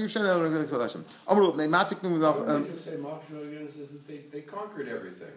[2.63, 5.27] they just say Marshall again says that they, they conquered everything?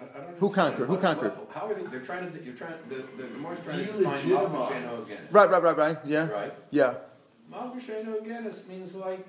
[0.00, 0.86] I, I don't Who conquered?
[0.88, 1.36] Who conquered?
[1.36, 4.22] what- How are they, they're trying to, you're trying, the, the Gemara's trying to Delegitimize.
[4.22, 5.28] define again.
[5.30, 5.98] Right, right, right, right.
[6.06, 6.52] Yeah, Right?
[6.70, 6.94] yeah.
[7.52, 9.26] Malkusheno again means like,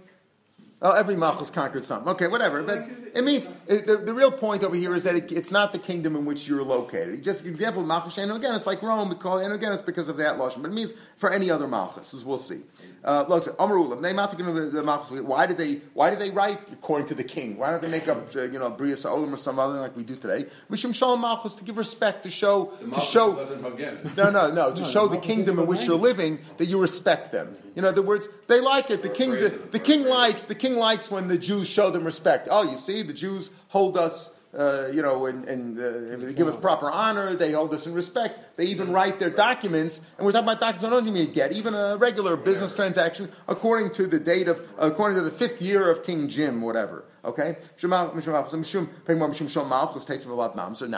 [0.82, 2.10] Oh, every Malchus conquered something.
[2.10, 2.62] Okay, whatever.
[2.62, 5.80] But it means the, the real point over here is that it, it's not the
[5.80, 7.24] kingdom in which you're located.
[7.24, 9.10] Just example, Malchus again, it's like Rome.
[9.10, 10.62] We call it again, it's because of that lotion.
[10.62, 12.62] But it means for any other Malchus, as we'll see.
[13.06, 15.22] Uh, look, Amarulam, they Malchus, the Malchus.
[15.22, 15.76] Why did they?
[15.94, 17.56] Why did they write according to the king?
[17.56, 20.04] Why don't they make up, uh, you know, Bria Olam or some other like we
[20.04, 20.48] do today?
[20.72, 23.30] Mishum Shalom Malchus to give respect to show the to show.
[23.30, 23.62] wasn't.
[24.18, 24.74] No, no, no.
[24.74, 27.56] To No, show the the kingdom in which you're living that you respect them.
[27.76, 29.04] In other words, they like it.
[29.04, 32.48] The king, the, the king likes the king likes when the Jews show them respect.
[32.50, 34.35] Oh, you see, the Jews hold us.
[34.56, 37.36] Uh, you know, and, and uh, they give us proper honor.
[37.36, 38.56] They hold us in respect.
[38.56, 40.90] They even write their documents, and we're talking about documents.
[40.90, 45.24] Don't even get even a regular business transaction according to the date of, according to
[45.24, 47.04] the fifth year of King Jim, whatever.
[47.26, 47.58] Okay.
[47.76, 48.08] So now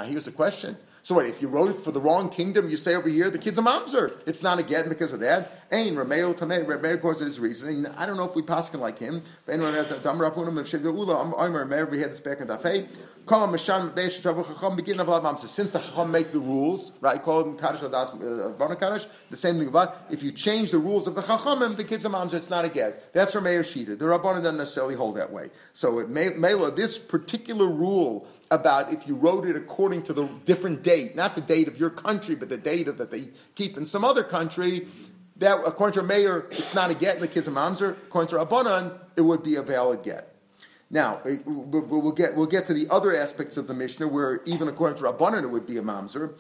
[0.03, 0.77] here's the question.
[1.07, 3.37] So what, if you wrote it for the wrong kingdom, you say over here, the
[3.37, 4.19] kid's a mamzer.
[4.25, 5.63] It's not a get because of that.
[5.71, 7.85] Ain, Rameo Tamei, Rameo, of course, is reasoning.
[7.85, 9.23] I don't know if we pass like him.
[9.45, 9.53] We
[12.11, 12.47] this back in.
[13.25, 13.57] Call of.
[13.57, 14.19] Since
[15.71, 19.59] the Chacham make the rules, right, call them Kaddish, Adas, uh, Bana Kaddish, the same
[19.59, 22.49] thing about, if you change the rules of the Chachamim, the kid's a mamzer, it's
[22.49, 23.13] not a get.
[23.13, 23.97] That's Rameo Shita.
[23.97, 25.51] The Rabbanah doesn't necessarily hold that way.
[25.71, 26.31] So, it may,
[26.71, 31.41] this particular rule about if you wrote it according to the different date, not the
[31.41, 34.87] date of your country, but the date of that they keep in some other country.
[35.37, 37.91] That according to a mayor, it's not a get in the kids of mamzer.
[37.91, 40.36] According to Rabbanan, it would be a valid get.
[40.89, 44.97] Now we'll get we'll get to the other aspects of the Mishnah where even according
[44.99, 46.33] to Rabbanan it would be a mamzer.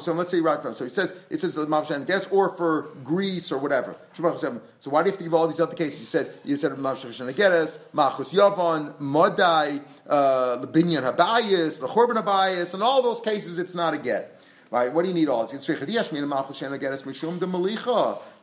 [0.00, 2.88] So let's say right from so he says it says the mamzer guess or for
[3.04, 3.94] Greece or whatever.
[4.14, 6.00] So why do you have to give all these other cases?
[6.00, 12.74] You said you said mamzer and geres, machus yavan, modai, uh, lebinyan habayis, the habayis,
[12.74, 14.40] and all those cases it's not a get.
[14.72, 14.92] Right?
[14.92, 15.68] What do you need all this?
[15.68, 15.74] You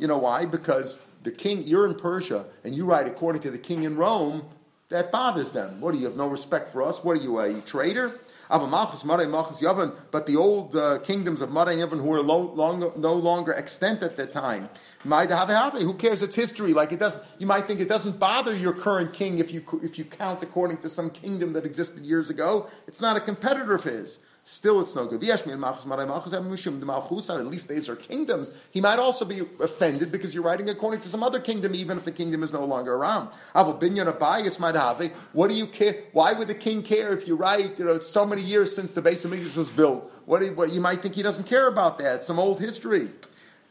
[0.08, 0.46] know why?
[0.46, 4.44] Because the king, you're in Persia, and you write according to the king in Rome
[4.90, 5.82] that bothers them.
[5.82, 7.04] What do you have no respect for us?
[7.04, 8.12] What are you, a traitor?
[8.48, 8.68] But
[10.28, 14.04] the old uh, kingdoms of Mara and Yavan who are lo- long, no longer extant
[14.04, 14.70] at that time,
[15.04, 16.22] who cares?
[16.22, 16.72] It's history.
[16.74, 17.20] Like it does.
[17.40, 20.78] You might think it doesn't bother your current king if you if you count according
[20.78, 22.70] to some kingdom that existed years ago.
[22.88, 24.20] It's not a competitor of his.
[24.48, 25.24] Still, it's no good.
[25.28, 25.48] At
[27.48, 28.52] least these are kingdoms.
[28.70, 32.06] He might also be offended because you're writing according to some other kingdom, even if
[32.06, 33.30] the kingdom is no longer around.
[35.34, 36.04] What do you care?
[36.12, 39.02] Why would the king care if you write, you know, so many years since the
[39.02, 40.12] base of English was built?
[40.28, 42.24] What, you, what you might think he doesn't care about that.
[42.24, 43.10] Some old history.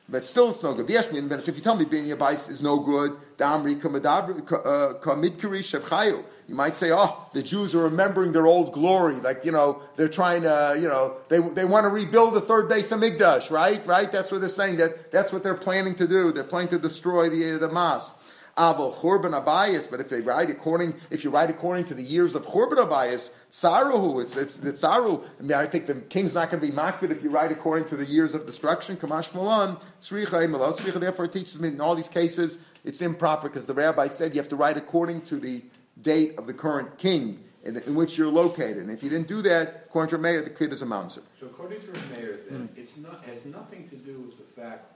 [0.06, 0.90] But still, it's no good.
[0.90, 6.22] If you tell me being a Yabais is no good, damri kamidkiri uh, shevchayu.
[6.46, 9.14] you might say, oh, the Jews are remembering their old glory.
[9.14, 12.68] Like, you know, they're trying to, you know, they, they want to rebuild the third
[12.68, 13.84] base of Migdash, right?
[13.86, 14.12] Right?
[14.12, 14.76] That's what they're saying.
[14.76, 16.32] That, that's what they're planning to do.
[16.32, 18.14] They're planning to destroy the, the mosque.
[18.56, 22.34] Aval Churban Abayas, but if they write according, if you write according to the years
[22.34, 25.24] of Churban Abayas, Tsaruhu, it's it's the Tsaru.
[25.38, 27.88] I mean, I think the king's not going to be makbid if you write according
[27.88, 28.96] to the years of destruction.
[28.96, 31.00] Kamash Malan, Sricha Malot Sricha.
[31.00, 34.40] Therefore, it teaches me in all these cases it's improper because the rabbi said you
[34.40, 35.62] have to write according to the
[36.02, 38.78] date of the current king in, in which you're located.
[38.78, 41.22] And if you didn't do that, according to mayor, the kid is a mamzer.
[41.40, 42.78] So according to mayor, then mm.
[42.78, 44.92] it's not has nothing to do with the fact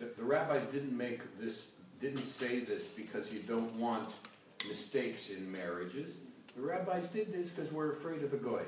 [0.00, 1.68] that the rabbis didn't make this
[2.00, 4.10] didn't say this because you don't want
[4.68, 6.12] mistakes in marriages.
[6.56, 8.62] The rabbis did this because we're afraid of the goy.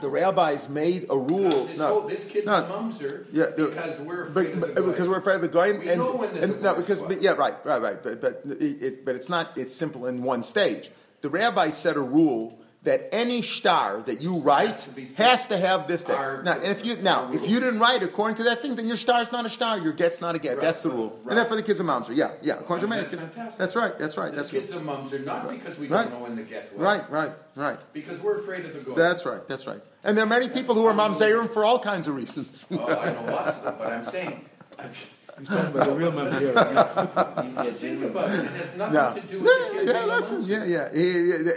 [0.00, 1.50] The rabbis made a rule.
[1.50, 4.74] No, this, no, whole, this kid's no, a mumser yeah, because we're afraid but, of
[4.74, 4.90] the goy.
[4.90, 5.78] Because we're afraid of the goy.
[5.78, 8.02] We and, know when the and, no, because but, yeah, right, right, right.
[8.02, 9.56] But but it, but it's not.
[9.58, 10.90] It's simple in one stage.
[11.20, 15.58] The rabbi set a rule that any star that you write has to, has to
[15.58, 16.16] have this thing.
[16.16, 18.96] Now, and if you now if you didn't write according to that thing, then your
[18.96, 19.78] star is not a star.
[19.78, 20.54] Your get's not a get.
[20.56, 20.62] Right.
[20.62, 21.10] That's the rule.
[21.10, 21.30] Right.
[21.30, 22.08] And that's for the kids of moms.
[22.08, 22.54] Yeah, yeah.
[22.54, 23.58] According to that's fantastic.
[23.58, 23.98] That's right.
[23.98, 24.30] That's right.
[24.30, 26.82] The that's kids of moms are not because we don't know when the get was.
[26.82, 27.78] Right, right, right.
[27.92, 28.96] Because we're afraid of the goal.
[28.96, 29.46] That's right.
[29.46, 29.80] That's right.
[30.02, 32.66] And there are many people who are moms mamzerim for all kinds of reasons.
[32.72, 34.44] oh, I know lots of them, but I'm saying.
[34.78, 34.90] I'm,
[35.38, 37.74] He's talking about the real mamzer.
[37.78, 38.40] Think about it.
[38.40, 39.14] It has nothing no.
[39.14, 39.92] to do with yeah, the kids.
[39.92, 40.42] Yeah, listen.
[40.42, 40.64] Yeah,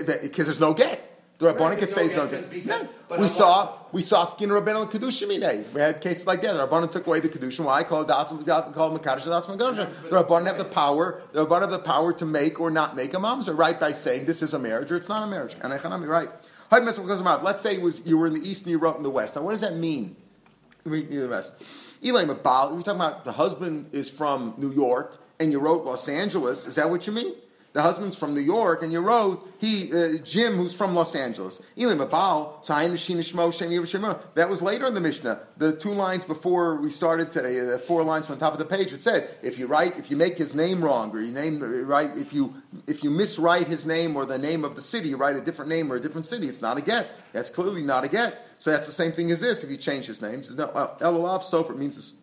[0.08, 0.22] yeah.
[0.22, 1.15] Because there's no get.
[1.38, 2.50] The Rabbanim could say it's no good.
[3.20, 6.54] We saw we saw Fkin Rabbeinu and Kedushim We had cases like that.
[6.54, 7.66] The Rabbanim took away the Kedushim.
[7.66, 7.84] Why?
[7.84, 10.10] Called Dasim, called Makadosh Dasim Makadosh.
[10.10, 11.22] The Rabbanim have the power.
[11.34, 13.78] The Rabbanim have the power to make or not make a mamzer, right?
[13.78, 15.58] By saying this is a marriage or it's not a marriage.
[15.62, 16.30] And I can't be right.
[16.72, 19.36] Let's say was you were in the east and you wrote in the west.
[19.36, 20.16] Now, what does that mean?
[20.84, 21.54] Read the rest.
[22.04, 22.74] Elaim Abal.
[22.74, 26.66] You're talking about the husband is from New York and you wrote Los Angeles.
[26.66, 27.36] Is that what you mean?
[27.76, 31.62] The husband's from New York, and you wrote he uh, Jim, who's from Los Angeles.
[31.76, 31.98] That
[34.50, 35.42] was later in the Mishnah.
[35.58, 38.66] The two lines before we started today, the four lines from the top of the
[38.66, 41.60] page, it said if you write, if you make his name wrong, or you name
[41.86, 42.54] right, if you
[42.88, 45.68] if you miswrite his name or the name of the city, you write a different
[45.68, 47.10] name or a different city, it's not a get.
[47.34, 48.48] That's clearly not a get.
[48.60, 49.66] So that's the same thing as this.
[49.66, 52.14] If you change his name, no, well, Elalav Sofer means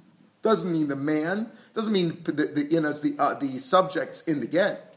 [0.41, 4.23] doesn't mean the man, doesn't mean the, the you know it's the uh, the subjects
[4.23, 4.89] in the get.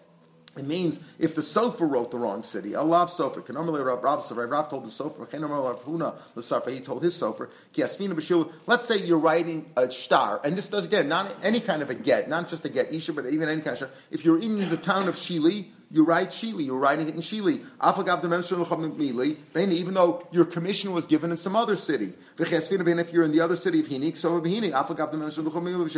[0.57, 3.43] It means if the Sofer wrote the wrong city, Allah Sofer.
[3.85, 4.03] Rav
[4.49, 4.89] Rav told the
[6.41, 6.69] Sofer.
[6.71, 7.49] He told his Sofer.
[8.65, 11.95] Let's say you're writing a star, and this does again not any kind of a
[11.95, 13.89] get, not just a get isha, but even any kind of star.
[14.11, 16.65] If you're in the town of Shili, you write Shili.
[16.65, 17.61] You're writing it in Shili.
[19.71, 22.13] Even though your commission was given in some other city.
[22.39, 24.41] If you're in the other city of Hinik, so.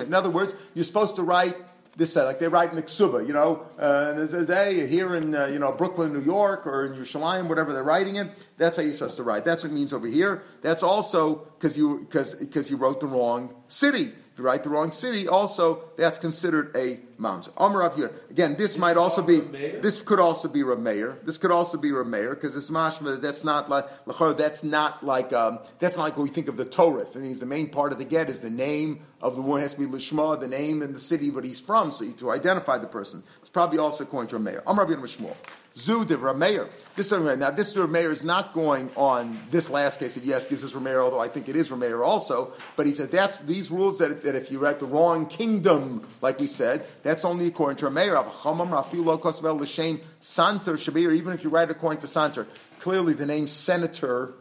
[0.02, 1.56] In other words, you're supposed to write
[1.98, 4.86] this side, like they write in the Ksuba, you know, uh, and there's a day
[4.86, 8.30] here in, uh, you know, Brooklyn, New York, or in Yerushalayim, whatever they're writing it.
[8.58, 9.44] That's how you're supposed to write.
[9.44, 10.44] That's what it means over here.
[10.62, 14.04] That's also because you because because you wrote the wrong city.
[14.04, 17.52] If you write the wrong city, also that's considered a mamzer.
[17.58, 18.56] Amar here again.
[18.58, 19.40] This, might also be.
[19.40, 21.24] This could also be Rameir.
[21.26, 23.22] This could also be Rameir because it's mashma.
[23.22, 23.86] That's not like.
[24.38, 27.02] That's not like um, that's not like what we think of the Torah.
[27.02, 29.74] It means the main part of the get is the name of the one has
[29.74, 32.78] to be lishma, the name and the city that he's from, so you, to identify
[32.78, 33.24] the person.
[33.42, 34.62] It's probably also according to Rameir.
[34.68, 35.36] Amar Rabbi Shmuel.
[35.78, 36.68] Zu de Rameir.
[36.96, 37.12] This.
[37.12, 41.04] Now this Rameir is not going on this last case that yes, this is Rameir,
[41.04, 42.54] although I think it is Rameir also.
[42.76, 46.40] But he says that's these rules that, that if you write the wrong kingdom, like
[46.40, 48.22] we said, that's only according to Rameir.
[48.22, 51.16] Avachamam Rafilo Kosvel L'Shem Santer Shabir.
[51.16, 52.46] Even if you write according to Santer,
[52.80, 54.34] clearly the name senator,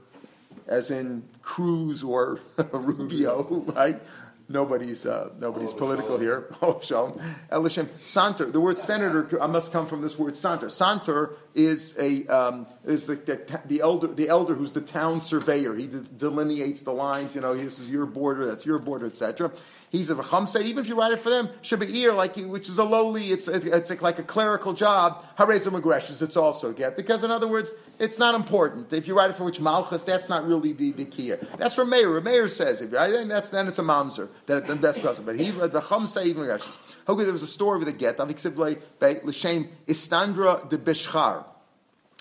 [0.66, 2.40] as in Cruz or
[2.72, 4.00] Rubio, right?
[4.48, 6.52] Nobody's uh, nobody's political here.
[6.62, 7.20] Oh, shalom.
[7.50, 8.52] Elishem Santer.
[8.52, 10.66] The word senator uh, must come from this word Santer.
[10.66, 15.74] Santer is a um, is the, the, the elder the elder who's the town surveyor.
[15.74, 17.34] He de- delineates the lines.
[17.34, 19.50] You know, this is your border, that's your border, etc.
[19.90, 22.84] He's a Racham even if you write it for them, Shabir, like which is a
[22.84, 25.24] lowly, it's it's, like a clerical job.
[25.38, 28.92] Hareza Magreshes, it's also get because in other words, it's not important.
[28.92, 31.32] If you write it for which Malchus, that's not really the, the key.
[31.56, 32.20] That's from Meir.
[32.20, 35.24] Meir says if I think that's then it's a mamzer that the best cousin.
[35.24, 36.78] But he Racham say even Magreshes.
[37.08, 38.18] Okay, there was a story with a get.
[38.18, 41.44] L'shem Istandra de Bishchar.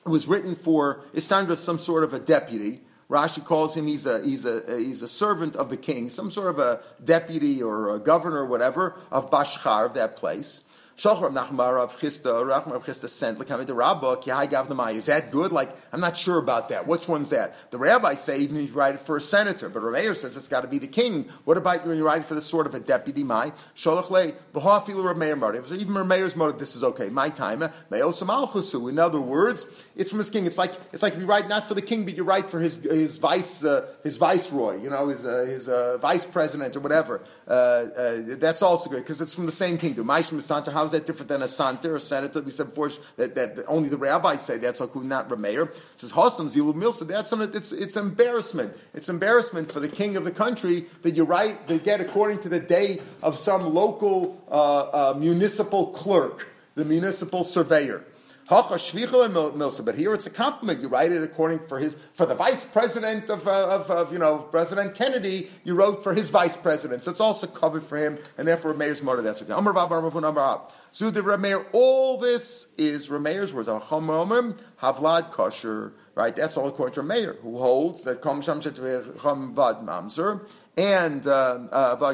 [0.05, 2.81] It was written for Istandra, some sort of a deputy.
[3.09, 6.47] Rashi calls him he's a he's a he's a servant of the king, some sort
[6.47, 10.61] of a deputy or a governor or whatever of Bashchar of that place.
[10.97, 14.93] Shachar Nachmar of Chista, Rachmar of Chista sent Lakamid Rabba, Kihai Gavnamai.
[14.93, 15.51] Is that good?
[15.51, 16.87] Like, I'm not sure about that.
[16.87, 17.69] Which one's that?
[17.71, 20.47] The rabbis say even if you write it for a senator, but Rameir says it's
[20.47, 21.25] got to be the king.
[21.43, 23.51] What about when you write it for the sort of a deputy Mai?
[23.75, 25.67] Sholach Le, B'hafilu.
[25.67, 27.09] So even Rameir's motive, this is okay.
[27.09, 28.89] My time, Me'osam Alchusu.
[28.89, 29.65] In other words,
[29.97, 30.45] it's from his king.
[30.45, 32.81] It's like it's like you write not for the king, but you write for his
[32.83, 37.21] his vice uh, his viceroy, you know, his uh, his uh, vice president or whatever.
[37.47, 40.07] Uh, uh, that's also good because it's from the same kingdom.
[40.07, 40.41] Maishim
[40.85, 42.41] Santer, how's that different than a santer, a senator?
[42.41, 45.69] We said before that, that, only the rabbis say that's like not Rameir.
[45.69, 47.07] It says Hossam Zilu Milsa.
[47.07, 48.75] That's an, it's it's embarrassment.
[48.93, 52.49] It's embarrassment for the king of the country that you write they get according to
[52.49, 58.03] the date of some local uh, municipal clerk, the municipal surveyor.
[58.47, 60.81] But here it's a compliment.
[60.81, 64.19] You write it according for his for the vice president of, uh, of, of, you
[64.19, 65.49] know President Kennedy.
[65.63, 69.01] You wrote for his vice president, so it's also covered for him, and therefore Rameir's
[69.01, 69.23] motor.
[69.23, 69.53] That's okay.
[69.53, 71.65] Amar Bab Rameir.
[71.71, 73.67] All this is Rameir's words.
[73.67, 75.93] Havlad Kosher.
[76.13, 76.35] Right.
[76.35, 82.13] That's all according to Rameir, who holds that Kom Sham Vad Mamzer and uh, uh,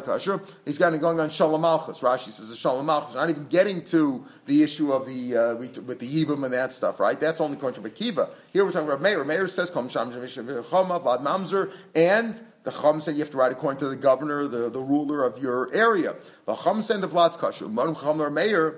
[0.65, 1.99] he's got going on Shalom Malchus.
[2.01, 3.15] Rashi says Shalom Malchus.
[3.15, 6.99] Not even getting to the issue of the uh, with the Yibam and that stuff,
[6.99, 7.19] right?
[7.19, 8.29] That's only to Bakiva.
[8.53, 9.23] Here we're talking about Meir.
[9.23, 13.79] Meir says Kom Sham Vlad Mamzer, and the Chum said you have to write according
[13.79, 16.15] to the governor, the, the ruler of your area.
[16.45, 17.71] The Chum said the Vlad's Kashu.
[17.71, 18.77] Marum Chum Meir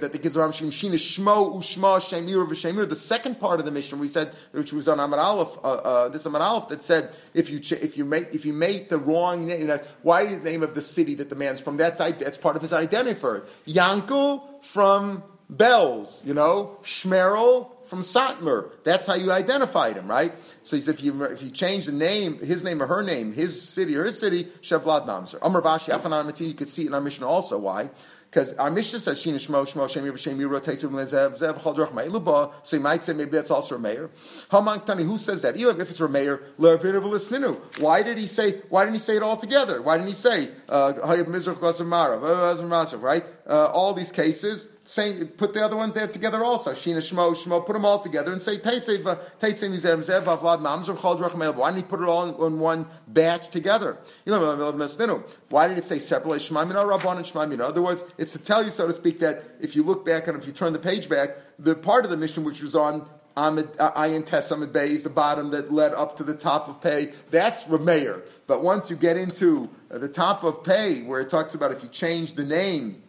[0.00, 2.88] that the Gizram Shimshin is Shmo Ushma Shemir.
[2.88, 6.08] The second part of the mission we said, which was on Amar Aleph, uh, uh,
[6.08, 9.46] this Amar Aleph that said if you if you make if you make the wrong
[9.46, 11.76] name, you know, why the name of the city that the man's from?
[11.76, 12.90] That's that's part of his it.
[12.90, 18.70] Yankel from Belz, you know, Shmerel from Satmar.
[18.84, 20.32] That's how you identified him, right?
[20.62, 23.32] So he said, if you if you change the name, his name or her name,
[23.32, 25.38] his city or his city, Shevlad Mamzer.
[25.42, 27.56] Amar Vashi Afanan You could see it in our mission also.
[27.58, 27.90] Why?
[28.30, 31.74] Because our Mishnah says Shina Shmo Shmo Shem Yivah Shem Yirah Teitzu Lezev Zev Chol
[31.74, 32.52] Drach Me'iluba.
[32.62, 34.10] So you might say maybe that's also a mayor.
[34.50, 35.56] Haman Tani, who says that?
[35.56, 37.80] Even if it's a mayor, Lervin Ninu.
[37.80, 38.60] Why did he say?
[38.68, 39.80] Why didn't he say it all together?
[39.80, 43.02] Why didn't he say Hayab Mizrach Marav?
[43.02, 43.24] Right?
[43.46, 46.72] Uh, all these cases saying put the other ones there together also.
[46.72, 49.02] Shina Shmo Shmo, put them all together and say Teitzev
[49.38, 52.86] Teitzev Zev Zev Avlad Mamzer Chol Drach Why didn't he put it all in, one
[53.06, 53.98] batch together?
[54.24, 57.52] Why did it say separately Shemamina Rabban and Shemamina?
[57.52, 60.26] In other words, it's to tell you, so to speak, that if you look back
[60.26, 63.06] and if you turn the page back, the part of the mission which was on
[63.36, 66.80] Ahmed, uh, Ayin Tesamid Bay is the bottom that led up to the top of
[66.80, 67.12] pay.
[67.30, 68.22] That's Rameir.
[68.46, 71.90] But once you get into the top of pay, where it talks about if you
[71.90, 73.02] change the name,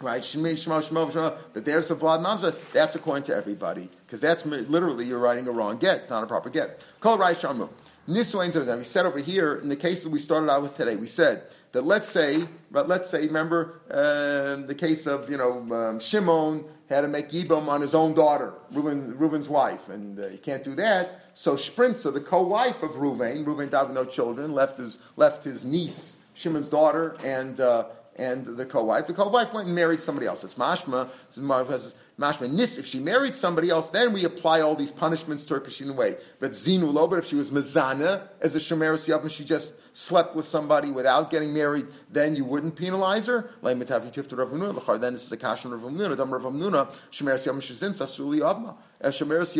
[0.00, 3.88] right, Shema, Shema, Shema, Shema, that there's a Vlad Mamza, that's according to everybody.
[4.06, 6.84] Because that's literally you're writing a wrong get, not a proper get.
[7.00, 7.68] Call Rai Shamu.
[8.08, 11.08] Niswain We said over here, in the case that we started out with today, we
[11.08, 15.98] said that let's say, but let's say, remember uh, the case of you know um,
[15.98, 20.38] Shimon had to make yibam on his own daughter, Reuben, Reuben's wife, and uh, he
[20.38, 21.22] can't do that.
[21.34, 25.64] So Sprinza, the co-wife of Reuben, Reuben died with no children, left his left his
[25.64, 29.06] niece, Shimon's daughter, and uh, and the co-wife.
[29.06, 30.42] The co-wife went and married somebody else.
[30.42, 31.08] It's mashma.
[31.28, 32.78] So mashma nis.
[32.78, 35.84] If she married somebody else, then we apply all these punishments to her because she
[35.84, 36.18] didn't wait.
[36.40, 36.92] But zinu.
[37.10, 41.30] But if she was mezana as a shemeres yavim, she just slept with somebody without
[41.30, 43.50] getting married, then you wouldn't penalize her.
[43.62, 46.16] Then this is a kashan Ramnuna.
[46.16, 46.88] Dam Rav Hamnuna.
[47.12, 48.74] Shemeres yavim shizin sasuli avma.
[49.00, 49.54] A shemeres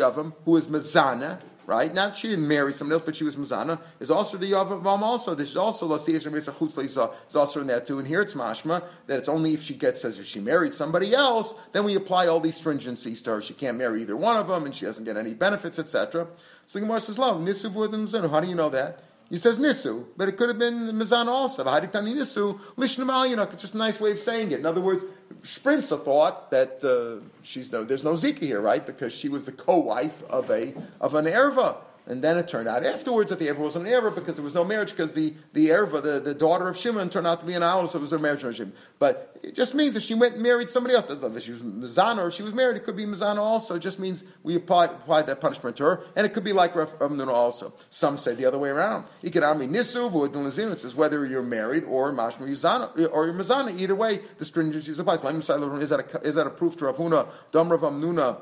[0.44, 1.92] who is mezana right?
[1.92, 5.34] Not she didn't marry someone else, but she was Mizana, is also the Yavam also.
[5.34, 7.98] This is also is also in that too.
[7.98, 11.14] And here it's mashma that it's only if she gets says if she married somebody
[11.14, 13.42] else, then we apply all these stringencies to her.
[13.42, 16.28] She can't marry either one of them, and she doesn't get any benefits, etc.
[16.66, 19.02] So the Gemara says, "Lo How do you know that?
[19.28, 21.64] He says nisu, but it could have been mizana also.
[21.64, 23.52] Haditani nisu lishnamal.
[23.52, 24.60] It's just a nice way of saying it.
[24.60, 25.02] In other words,
[25.42, 28.86] Sprinza thought that uh, she's no, there's no zika here, right?
[28.86, 31.76] Because she was the co-wife of a of an erva.
[32.08, 34.54] And then it turned out afterwards that the Erva wasn't an Erva because there was
[34.54, 37.54] no marriage because the, the Erva, the, the daughter of Shimon, turned out to be
[37.54, 38.76] an owl, so it was a marriage relationship.
[39.00, 41.06] But it just means that she went and married somebody else.
[41.06, 43.74] That's not if she was Mizana or she was married, it could be Mizana also.
[43.74, 46.04] It just means we applied, applied that punishment to her.
[46.14, 47.72] And it could be like Rav Hamnuna also.
[47.90, 49.06] Some say the other way around.
[49.24, 53.76] Ikanami Nisu, Vuadun It says whether you're married or Mashma Yuzana or you're Mizana.
[53.76, 55.24] Either way, the stringency applies.
[55.24, 57.26] Is that a, is that a proof to Ravuna?
[57.50, 58.40] Dom Rav Hamnuna.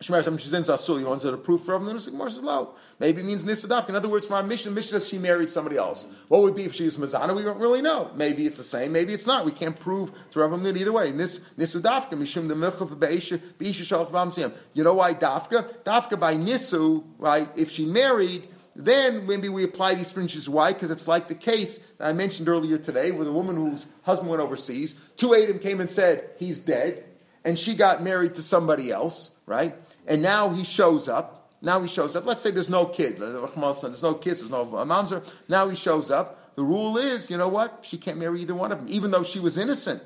[0.00, 2.74] Shemar Sam Shizin Zasul, he wants it a proof Rav Hamnuna, Gemara says no.
[3.00, 3.88] Maybe it means Nisadaf.
[3.88, 6.06] In other words, for our mission, mission says she married somebody else.
[6.28, 7.34] What would be if she was Mazana?
[7.34, 8.10] We don't really know.
[8.14, 9.44] Maybe it's the same, maybe it's not.
[9.44, 11.10] We can't prove to Rav Hamnuna either way.
[11.10, 14.52] Nis Nisudafka, Mishum the Milchov Beisha, Beisha Shalach.
[14.72, 15.82] You know why Dafka?
[15.82, 17.48] Dafka by Nisu, right?
[17.56, 20.48] If she married, then maybe we apply these fringes.
[20.48, 20.72] Why?
[20.72, 24.30] Because it's like the case that I mentioned earlier today with a woman whose husband
[24.30, 24.94] went overseas.
[25.16, 27.04] Two Adam came and said, he's dead.
[27.44, 29.74] And she got married to somebody else, right?
[30.08, 31.52] And now he shows up.
[31.60, 32.24] Now he shows up.
[32.24, 33.18] Let's say there's no kid.
[33.18, 34.40] There's no kids.
[34.40, 35.24] There's no mamzer.
[35.48, 36.54] Now he shows up.
[36.56, 37.80] The rule is, you know what?
[37.82, 40.02] She can't marry either one of them, even though she was innocent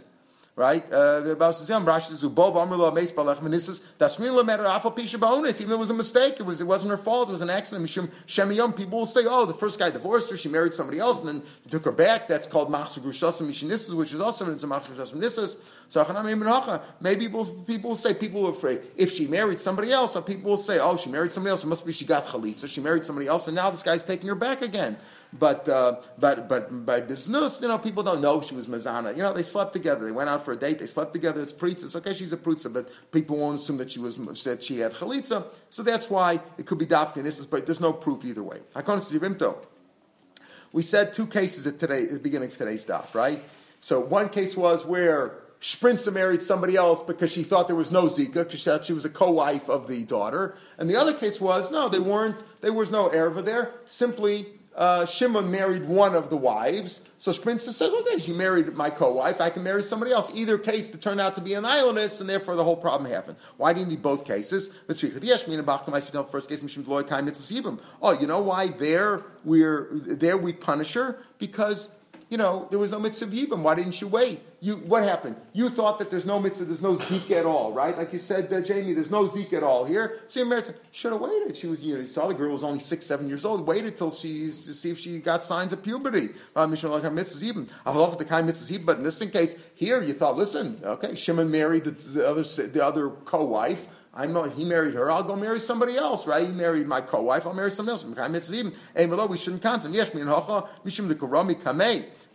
[0.54, 0.84] right?
[0.92, 1.58] Uh, even though it
[5.78, 7.88] was a mistake, it was it wasn't her fault, it was an accident.
[7.88, 11.28] Shemiyom, people will say, oh, the first guy divorced her, she married somebody else, and
[11.28, 12.28] then he took her back.
[12.28, 15.56] That's called machzor grushasim mishinisas, which is also in machzor grushasim nisas.
[15.88, 20.50] So maybe people, will say people are afraid if she married somebody else, or people
[20.50, 21.64] will say, oh, she married somebody else.
[21.64, 22.68] It must be she got chalitza.
[22.68, 24.96] She married somebody else, and now this guy's taking her back again.
[25.32, 29.16] But uh, but but by business, you know, people don't know she was Mazana.
[29.16, 30.04] You know, they slept together.
[30.04, 30.78] They went out for a date.
[30.78, 31.40] They slept together.
[31.40, 31.94] It's pritza.
[31.96, 32.12] Okay.
[32.12, 35.46] She's a pritza, but people won't assume that she was that she had chalitza.
[35.70, 37.24] So that's why it could be dafkin.
[37.48, 38.60] But there's no proof either way.
[40.72, 43.42] We said two cases at today, at the beginning of today's stuff, right?
[43.80, 48.04] So one case was where Sprinza married somebody else because she thought there was no
[48.04, 50.56] Zika, because she thought she was a co-wife of the daughter.
[50.78, 53.72] And the other case was, no, they weren't, there was no erva there.
[53.86, 57.02] Simply uh, Shimon married one of the wives.
[57.18, 59.40] So Princess says, okay, she married my co-wife.
[59.40, 60.30] I can marry somebody else.
[60.34, 63.36] Either case to turn out to be an aylonis, and therefore the whole problem happened.
[63.58, 64.70] Why do you need both cases?
[64.88, 65.10] Let's see.
[65.10, 66.60] First case,
[68.02, 71.90] Oh, you know why there we're there we punish her because
[72.32, 73.26] you know, there was no mitzvah.
[73.56, 74.40] Why didn't you wait?
[74.62, 75.34] You, what happened?
[75.52, 77.98] You thought that there's no mitzvah, there's no zika at all, right?
[77.98, 80.20] Like you said, uh, Jamie, there's no zika at all here.
[80.28, 81.56] So your married should have waited.
[81.56, 83.66] She was, you know, you saw the girl was only six, seven years old.
[83.66, 86.28] Waited till she's to see if she got signs of puberty.
[86.54, 86.70] But in
[89.02, 93.88] this case, here you thought, listen, okay, Shimon married the, the other the other co-wife.
[94.14, 95.10] I know he married her.
[95.10, 96.46] I'll go marry somebody else, right?
[96.46, 97.46] He married my co-wife.
[97.48, 98.04] I'll marry somebody else.
[99.28, 99.90] We shouldn't cancel.
[99.90, 100.14] Yes,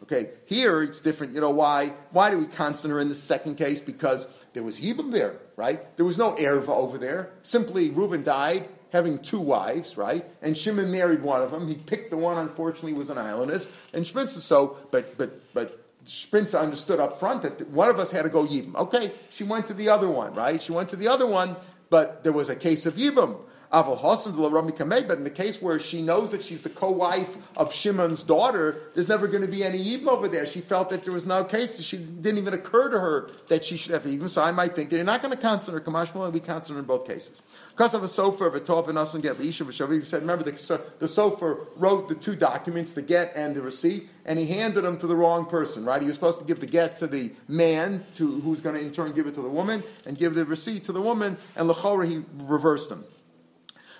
[0.03, 1.33] Okay, here it's different.
[1.33, 1.93] You know why?
[2.11, 3.81] Why do we constant her in the second case?
[3.81, 5.95] Because there was Yibam there, right?
[5.97, 7.31] There was no Erva over there.
[7.43, 10.25] Simply, Reuben died having two wives, right?
[10.41, 11.67] And Shimon married one of them.
[11.67, 13.69] He picked the one, unfortunately, was an aylonis.
[13.93, 18.23] And Shprinza, so, but, but, but Shprinza understood up front that one of us had
[18.23, 18.75] to go Yibam.
[18.75, 20.61] Okay, she went to the other one, right?
[20.61, 21.55] She went to the other one,
[21.89, 23.37] but there was a case of Yibam.
[23.69, 29.09] But in the case where she knows that she's the co-wife of Shimon's daughter, there's
[29.09, 30.45] never going to be any even over there.
[30.45, 31.79] She felt that there was no case.
[31.81, 34.29] She didn't even occur to her that she should have even.
[34.29, 36.85] So I might think that you're not going to consider Kamashmal and be considered in
[36.85, 37.41] both cases.
[37.69, 40.81] Because of a sofer, a tov and us and get Isha V'shavi said, remember the,
[40.99, 44.97] the sofer wrote the two documents, the get and the receipt, and he handed them
[44.97, 46.01] to the wrong person, right?
[46.01, 48.91] He was supposed to give the get to the man, to who's going to in
[48.91, 52.07] turn give it to the woman, and give the receipt to the woman, and Lechora
[52.07, 53.05] he reversed them.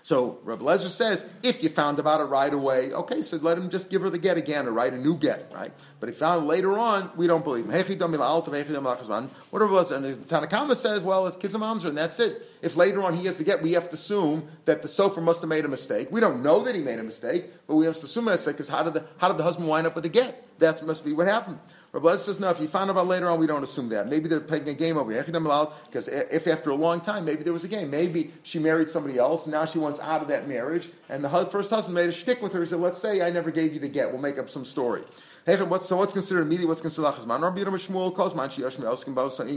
[0.08, 3.70] So Reb Lezer says, if you found about it right away, okay, so let him
[3.70, 5.74] just give her the get again or write a new get, right?
[6.00, 7.74] But if found it later on, we don't believe him.
[7.74, 12.50] What Rabbi Lezer, and the Tanakama says, well, it's kids and moms, and that's it.
[12.62, 15.42] If later on he has the get, we have to assume that the sofer must
[15.42, 16.08] have made a mistake.
[16.10, 18.56] We don't know that he made a mistake, but we have to assume a mistake
[18.56, 20.48] because how did the how did the husband wind up with the get?
[20.60, 21.60] That must be what happened.
[21.94, 24.08] Rabbi says, no, if you found out about later on, we don't assume that.
[24.10, 25.24] Maybe they're playing a game over here.
[25.24, 27.90] Because if after a long time, maybe there was a game.
[27.90, 31.30] Maybe she married somebody else, and now she wants out of that marriage, and the
[31.46, 32.60] first husband made a shtick with her.
[32.60, 34.12] He said, let's say I never gave you the get.
[34.12, 35.04] We'll make up some story.
[35.46, 35.66] So
[35.96, 36.68] what's considered immediate?
[36.68, 37.42] What's considered lachazman?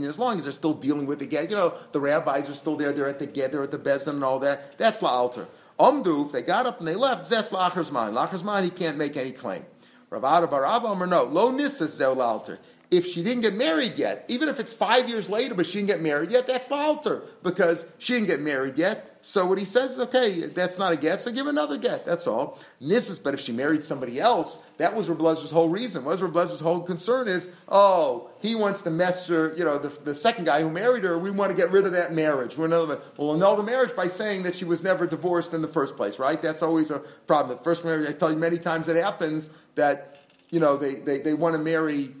[0.07, 2.77] As long as they're still dealing with the get, you know, the rabbis are still
[2.77, 2.93] there.
[2.93, 3.51] They're at the get.
[3.51, 4.77] They're at the bezdin and all that.
[4.77, 5.47] That's la'alter.
[5.77, 8.13] Omdu, if they got up and they left, that's lachazman.
[8.13, 9.65] Lachazman, he can't make any claim.
[10.11, 11.23] Rav Ada bar Ahava Omer, no.
[11.23, 12.59] Lo nisas zeu la'alter.
[12.91, 15.87] If she didn't get married yet, even if it's five years later, but she didn't
[15.87, 19.17] get married yet, that's la'alter because she didn't get married yet.
[19.21, 22.05] So what he says is, okay, that's not a get, so give another get.
[22.05, 22.59] That's all.
[22.81, 26.03] Nisas, but if she married somebody else, that was Reblezer's whole reason.
[26.03, 29.89] What was Reblezer's whole concern is, oh, he wants to mess her, you know, the,
[30.03, 32.57] the second guy who married her, we want to get rid of that marriage.
[32.57, 35.67] We're another, we'll annul the marriage by saying that she was never divorced in the
[35.69, 36.41] first place, right?
[36.41, 37.57] That's always a problem.
[37.57, 40.19] The first marriage, I tell you many times it happens that,
[40.49, 42.15] you know, they, they, they want to marry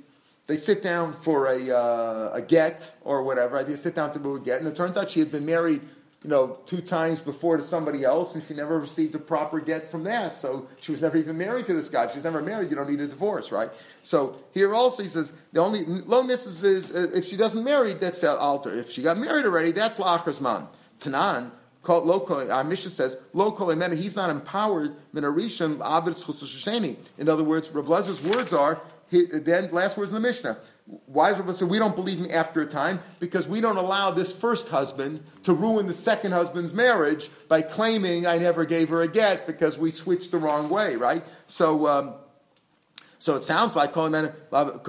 [0.51, 3.63] they sit down for a, uh, a get or whatever.
[3.63, 5.79] They sit down to do a get, and it turns out she had been married,
[6.25, 9.89] you know, two times before to somebody else, and she never received a proper get
[9.89, 10.35] from that.
[10.35, 12.11] So she was never even married to this guy.
[12.11, 13.69] She's never married, you don't need a divorce, right?
[14.03, 17.93] So here also he says the only lowness is, is uh, if she doesn't marry,
[17.93, 18.77] that's uh, alter.
[18.77, 20.67] If she got married already, that's lachr's man.
[20.99, 21.51] Tanan.
[21.87, 23.97] Local, our Mishnah says, local amen.
[23.97, 24.95] He's not empowered.
[25.15, 28.79] Minarishim abed In other words, Reb Lezer's words are
[29.11, 30.57] he, then last words in the Mishnah.
[31.05, 33.01] Wise is Rabbi say we don't believe him after a time?
[33.19, 38.25] Because we don't allow this first husband to ruin the second husband's marriage by claiming
[38.25, 41.23] I never gave her a get because we switched the wrong way, right?
[41.45, 41.87] So.
[41.87, 42.13] Um,
[43.21, 44.79] so it sounds like uh, uh,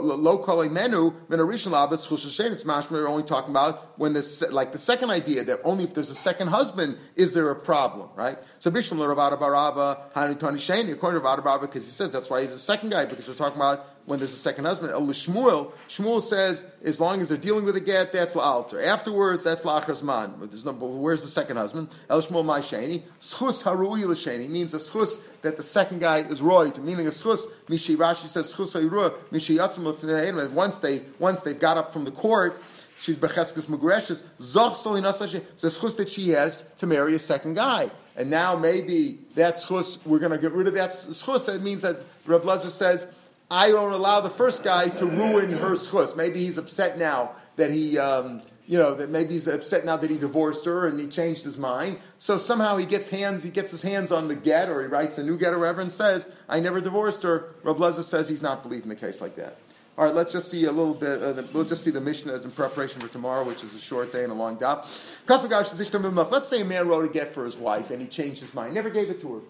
[0.00, 2.50] low calling menu minarishan labas chushashen.
[2.50, 2.90] It's mashma.
[2.90, 6.16] We're only talking about when this like the second idea that only if there's a
[6.16, 8.38] second husband is there a problem, right?
[8.58, 11.60] So Bishlam Rav Ada bar Ahava Hani Tani Shani according to Rav Ada bar Ahava
[11.60, 14.32] because he says that's why he's the second guy because we're talking about when there's
[14.32, 14.92] a second husband.
[14.92, 18.84] El Shmuel, Shmuel says as long as they're dealing with a get, that's la'alter.
[18.84, 20.40] Afterwards, that's la'achazman.
[20.40, 20.72] But there's no.
[20.72, 21.88] Where's the second husband?
[22.10, 23.04] El Shmuel Ma'asheni.
[23.20, 26.70] Schus harui l'sheni means a schus that the second guy is roy.
[26.72, 27.46] Meaning a schus.
[27.68, 29.16] Mishi Rashi says schus hayrua.
[29.30, 32.60] Mishi Once they once they've got up from the court.
[32.98, 34.22] She's becheskes magreshes.
[34.40, 35.42] Zoch solinasashi.
[35.60, 37.90] The schus that she has to marry a second guy.
[38.16, 41.46] And now maybe that schus, we're going to get rid of that schus.
[41.46, 43.06] That means that Reb Lezer says
[43.50, 46.16] I don't allow the first guy to ruin her schus.
[46.16, 50.10] Maybe he's upset now that he, um, you know, that maybe he's upset now that
[50.10, 51.98] he divorced her and he changed his mind.
[52.18, 55.18] So somehow he gets hands, he gets his hands on the get, or he writes
[55.18, 58.62] a new get or whatever and says, "I never divorced her." Reb says he's not
[58.62, 59.58] believing the case like that.
[59.96, 61.22] All right, let's just see a little bit.
[61.22, 63.78] Uh, the, we'll just see the mission as in preparation for tomorrow, which is a
[63.78, 64.84] short day and a long daf.
[65.28, 68.74] Let's say a man wrote a get for his wife and he changed his mind,
[68.74, 69.40] never gave it to her.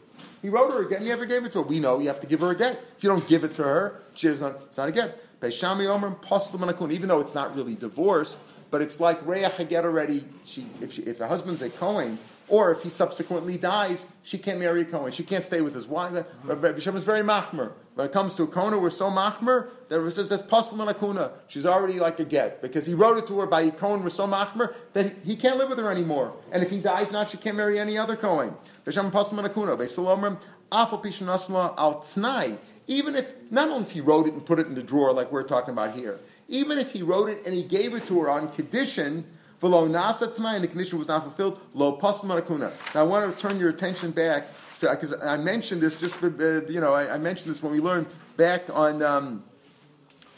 [0.42, 1.64] He wrote her a get, he never gave it to her.
[1.64, 2.72] We know you have to give her a get.
[2.94, 5.18] If you don't give it to her, she does not, it's not a get.
[5.42, 8.36] Even though it's not really divorce,
[8.74, 10.24] but it's like Reach a get already.
[10.44, 12.18] She, if, she, if her husband's a Kohen,
[12.48, 15.12] or if he subsequently dies, she can't marry a Kohen.
[15.12, 16.10] She can't stay with his wife.
[16.10, 16.48] Mm-hmm.
[16.48, 17.70] Rabbi Shem is very machmer.
[17.94, 21.30] When it comes to a Kona, we're so machmer that it says that pasal manakuna.
[21.46, 24.14] She's already like a get because he wrote it to her by a Kohen was
[24.14, 26.32] so machmer that he can't live with her anymore.
[26.50, 28.56] And if he dies now, she can't marry any other Kohen.
[28.84, 29.76] Beshem pasal manakuna.
[29.78, 30.40] Beisalomrim
[30.72, 32.58] afal pishanasma al tnai.
[32.88, 35.30] Even if not only if he wrote it and put it in the drawer like
[35.30, 36.18] we're talking about here,
[36.48, 39.24] even if he wrote it and he gave it to her on condition
[39.64, 41.58] V'lo nasa and the condition was not fulfilled.
[41.72, 42.70] Lo pasal marakuna.
[42.94, 44.46] Now I want to turn your attention back
[44.78, 49.02] because I mentioned this just you know I, mentioned this when we learned back on
[49.02, 49.44] um,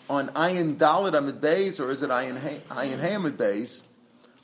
[0.08, 2.38] on Ayin Dalit Amid Bays or is it Ayin
[2.68, 3.82] Ayin Hamid Bays?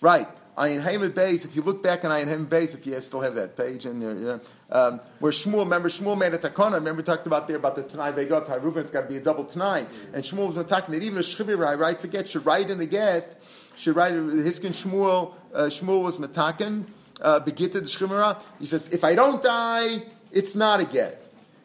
[0.00, 0.26] Right.
[0.58, 3.36] Ayin Hamid Bays, if you look back on Ayin Hamid Bays, if you still have
[3.36, 4.38] that page in there, yeah,
[4.72, 7.82] um, where Shmuel, remember Shmuel made a takana, remember we talked about there about the
[7.82, 11.18] Tanai Begot, Reuven's got to be a double Tanai, and Shmuel was talking that even
[11.18, 13.40] a Shchibirai writes a get, should write in the get,
[13.76, 15.34] should write Hiskin Shmuel.
[15.54, 16.86] Uh, Shmuel was mataken.
[17.20, 18.42] Uh, the Shchimera.
[18.58, 20.02] He says, if I don't die,
[20.32, 21.22] it's not a get.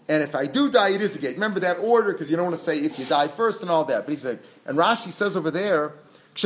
[0.07, 1.33] And if I do die, it is a get.
[1.33, 3.83] Remember that order because you don't want to say if you die first and all
[3.85, 4.05] that.
[4.05, 5.93] But he said, and Rashi says over there,
[6.35, 6.45] if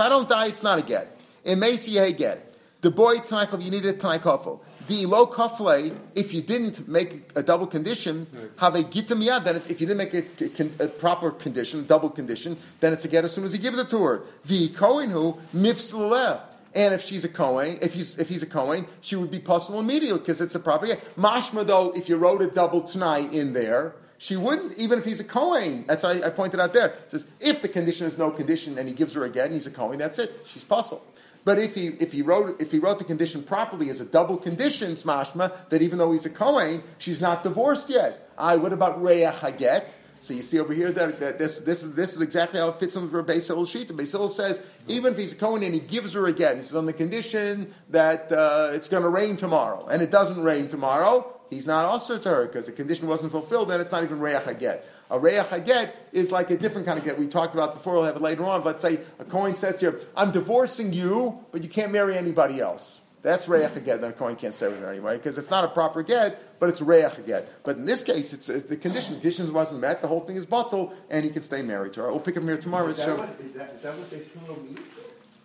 [0.00, 1.20] I don't die, it's not a get.
[1.44, 2.49] In Macy, hey get.
[2.80, 4.60] The boy tanaikov, you need a tanaikofo.
[4.86, 8.26] The low kafle, if you didn't make a double condition,
[8.56, 12.92] have a gitamiyad, then if you didn't make a, a, proper condition, double condition, then
[12.92, 14.22] it's a get as soon as he gives it to her.
[14.46, 16.40] The kohen who mifsleh.
[16.74, 19.80] And if she's a Kohen, if he's if he's a Kohen, she would be possible
[19.80, 21.16] immediately because it's a proper get.
[21.16, 25.18] Mashma though, if you wrote a double tonight in there, she wouldn't, even if he's
[25.18, 25.84] a Kohen.
[25.88, 26.90] That's I, I pointed out there.
[26.90, 29.66] It says if the condition is no condition and he gives her a and he's
[29.66, 30.32] a Kohen, that's it.
[30.46, 31.02] She's puzzled.
[31.44, 34.36] But if he if he wrote if he wrote the condition properly as a double
[34.36, 38.28] condition, smashma, that even though he's a Kohen, she's not divorced yet.
[38.36, 39.94] I, what about Reach Haget?
[40.22, 42.74] So you see over here that, that this, this, is, this is exactly how it
[42.74, 43.88] fits in with Rabbi sheet.
[43.88, 46.76] Rabbi Hillel says, even if he's a Kohen and he gives her again, he says
[46.76, 51.40] on the condition that uh, it's going to rain tomorrow, and it doesn't rain tomorrow,
[51.48, 54.42] he's not also to her because the condition wasn't fulfilled, and it's not even Reach
[54.42, 54.82] Haget.
[55.10, 57.18] A Reach Haget is like a different kind of get.
[57.18, 58.62] We talked about before, we'll have it later on.
[58.62, 63.00] Let's say a coin says here, I'm divorcing you, but you can't marry anybody else.
[63.22, 65.68] That's Reach Haget, then a Kohen can't say with her anyway, because it's not a
[65.68, 67.44] proper get, but it's Reach Haget.
[67.64, 69.14] But in this case, it's, it's the condition.
[69.14, 72.02] The conditions wasn't met, the whole thing is bottled, and he can stay married to
[72.02, 72.10] her.
[72.10, 72.86] We'll pick him here tomorrow.
[72.88, 74.78] Is that show- what, is that, is that what they still mean?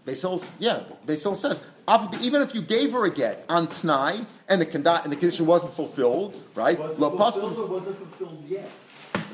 [0.06, 1.62] Basil, yeah, Basil says
[2.22, 5.74] even if you gave her a get on Tnai and the, and the condition wasn't
[5.74, 6.80] fulfilled, right?
[6.80, 8.70] Was it Lo fulfilled wasn't fulfilled yet?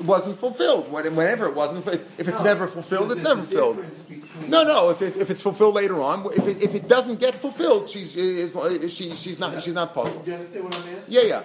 [0.04, 0.90] Wasn't fulfilled.
[0.90, 3.76] When- Whenever it wasn't, if, if it's No, never fulfilled, it's never fulfilled.
[4.08, 4.90] between- No, no.
[4.90, 8.12] If, it, if it's fulfilled later on, if it, if it doesn't get fulfilled, she's
[8.12, 10.24] she, she's not she's not puzzled.
[10.24, 11.14] Do you understand what I'm asking?
[11.14, 11.42] Yeah, yeah.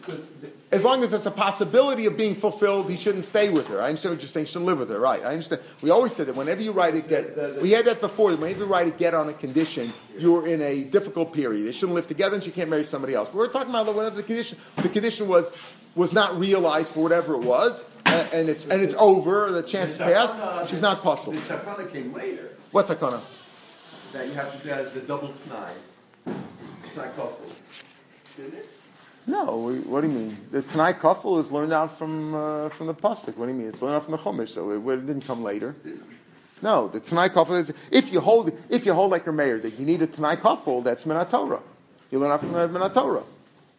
[0.00, 0.20] Because
[0.72, 3.82] As long as there's a possibility of being fulfilled, he shouldn't stay with her.
[3.82, 4.46] I understand what you're saying.
[4.46, 5.20] He shouldn't live with her, right?
[5.20, 5.60] I understand.
[5.82, 8.30] We always said that whenever you write a get, we had that before.
[8.36, 11.66] Whenever you write a get on a condition, you're in a difficult period.
[11.66, 13.28] They shouldn't live together, and she can't marry somebody else.
[13.28, 14.58] But we're talking about whatever the condition.
[14.76, 15.52] The condition was
[15.96, 19.50] was not realized for whatever it was, uh, and it's and it's over.
[19.50, 20.70] The chance has passed.
[20.70, 21.34] She's not puzzled.
[21.34, 23.20] The takana came later, What takana?
[24.12, 26.36] that you have to do as the double nine.
[26.84, 27.52] It's not coupled.
[28.36, 28.68] Didn't it?
[29.26, 30.36] No, we, what do you mean?
[30.50, 33.36] The Tanai Kafel is learned out from uh, from the pasuk.
[33.36, 33.68] What do you mean?
[33.68, 35.74] It's learned out from the Chumash, so it, it didn't come later.
[36.62, 39.78] No, the Tanai Kafel is if you hold if you hold like your mayor that
[39.78, 41.60] you need a Tanai Kafel, that's Torah.
[42.10, 43.22] You learn out from the Minat Torah.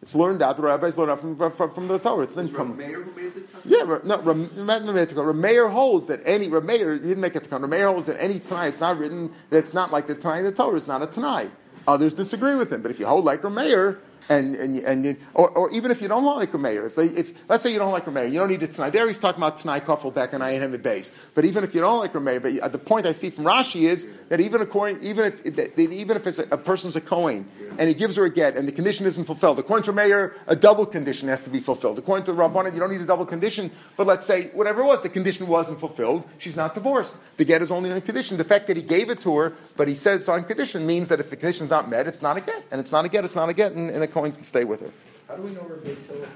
[0.00, 0.56] It's learned out.
[0.56, 2.24] The rabbis learn out from, from, from the Torah.
[2.24, 2.76] It's then come.
[2.76, 3.60] Mayor who made the takana?
[3.64, 7.68] Yeah, no, Ram- Ram- Ram- Rameir holds that any Rameir he didn't make a Tanai.
[7.68, 9.32] Rameir holds that any Tanai it's not written.
[9.50, 10.76] that It's not like the Tanai the Torah.
[10.76, 11.50] It's not a Tanai.
[11.86, 13.98] Others disagree with him, but if you hold like Rameir.
[14.28, 17.32] And, and, and you- or, or even if you don't like Rameir, if, they, if
[17.48, 18.90] let's say you don't like Rameir, you don't need it tonight.
[18.90, 21.10] There he's talking about Tanai Kafel back in Ayin Hamid base.
[21.34, 23.82] But even if you don't like Rameir, but uh, the point I see from Rashi
[23.82, 27.00] is that even according, even if that, that even if it's a, a person's a
[27.00, 27.48] Kohen
[27.78, 30.56] and he gives her a get and the condition isn't fulfilled, according to Rameir, a
[30.56, 31.98] double condition has to be fulfilled.
[31.98, 33.70] According to Rabbanan, you don't need a double condition.
[33.96, 36.24] But let's say whatever it was, the condition wasn't fulfilled.
[36.38, 37.16] She's not divorced.
[37.36, 38.36] The get is only on condition.
[38.36, 41.08] The fact that he gave it to her, but he said it's on condition, means
[41.08, 43.24] that if the condition's not met, it's not a get, and it's not a get,
[43.24, 44.90] it's not a get, and, and Kohen can stay with her.
[45.26, 46.28] How do we know Rabbi Hillel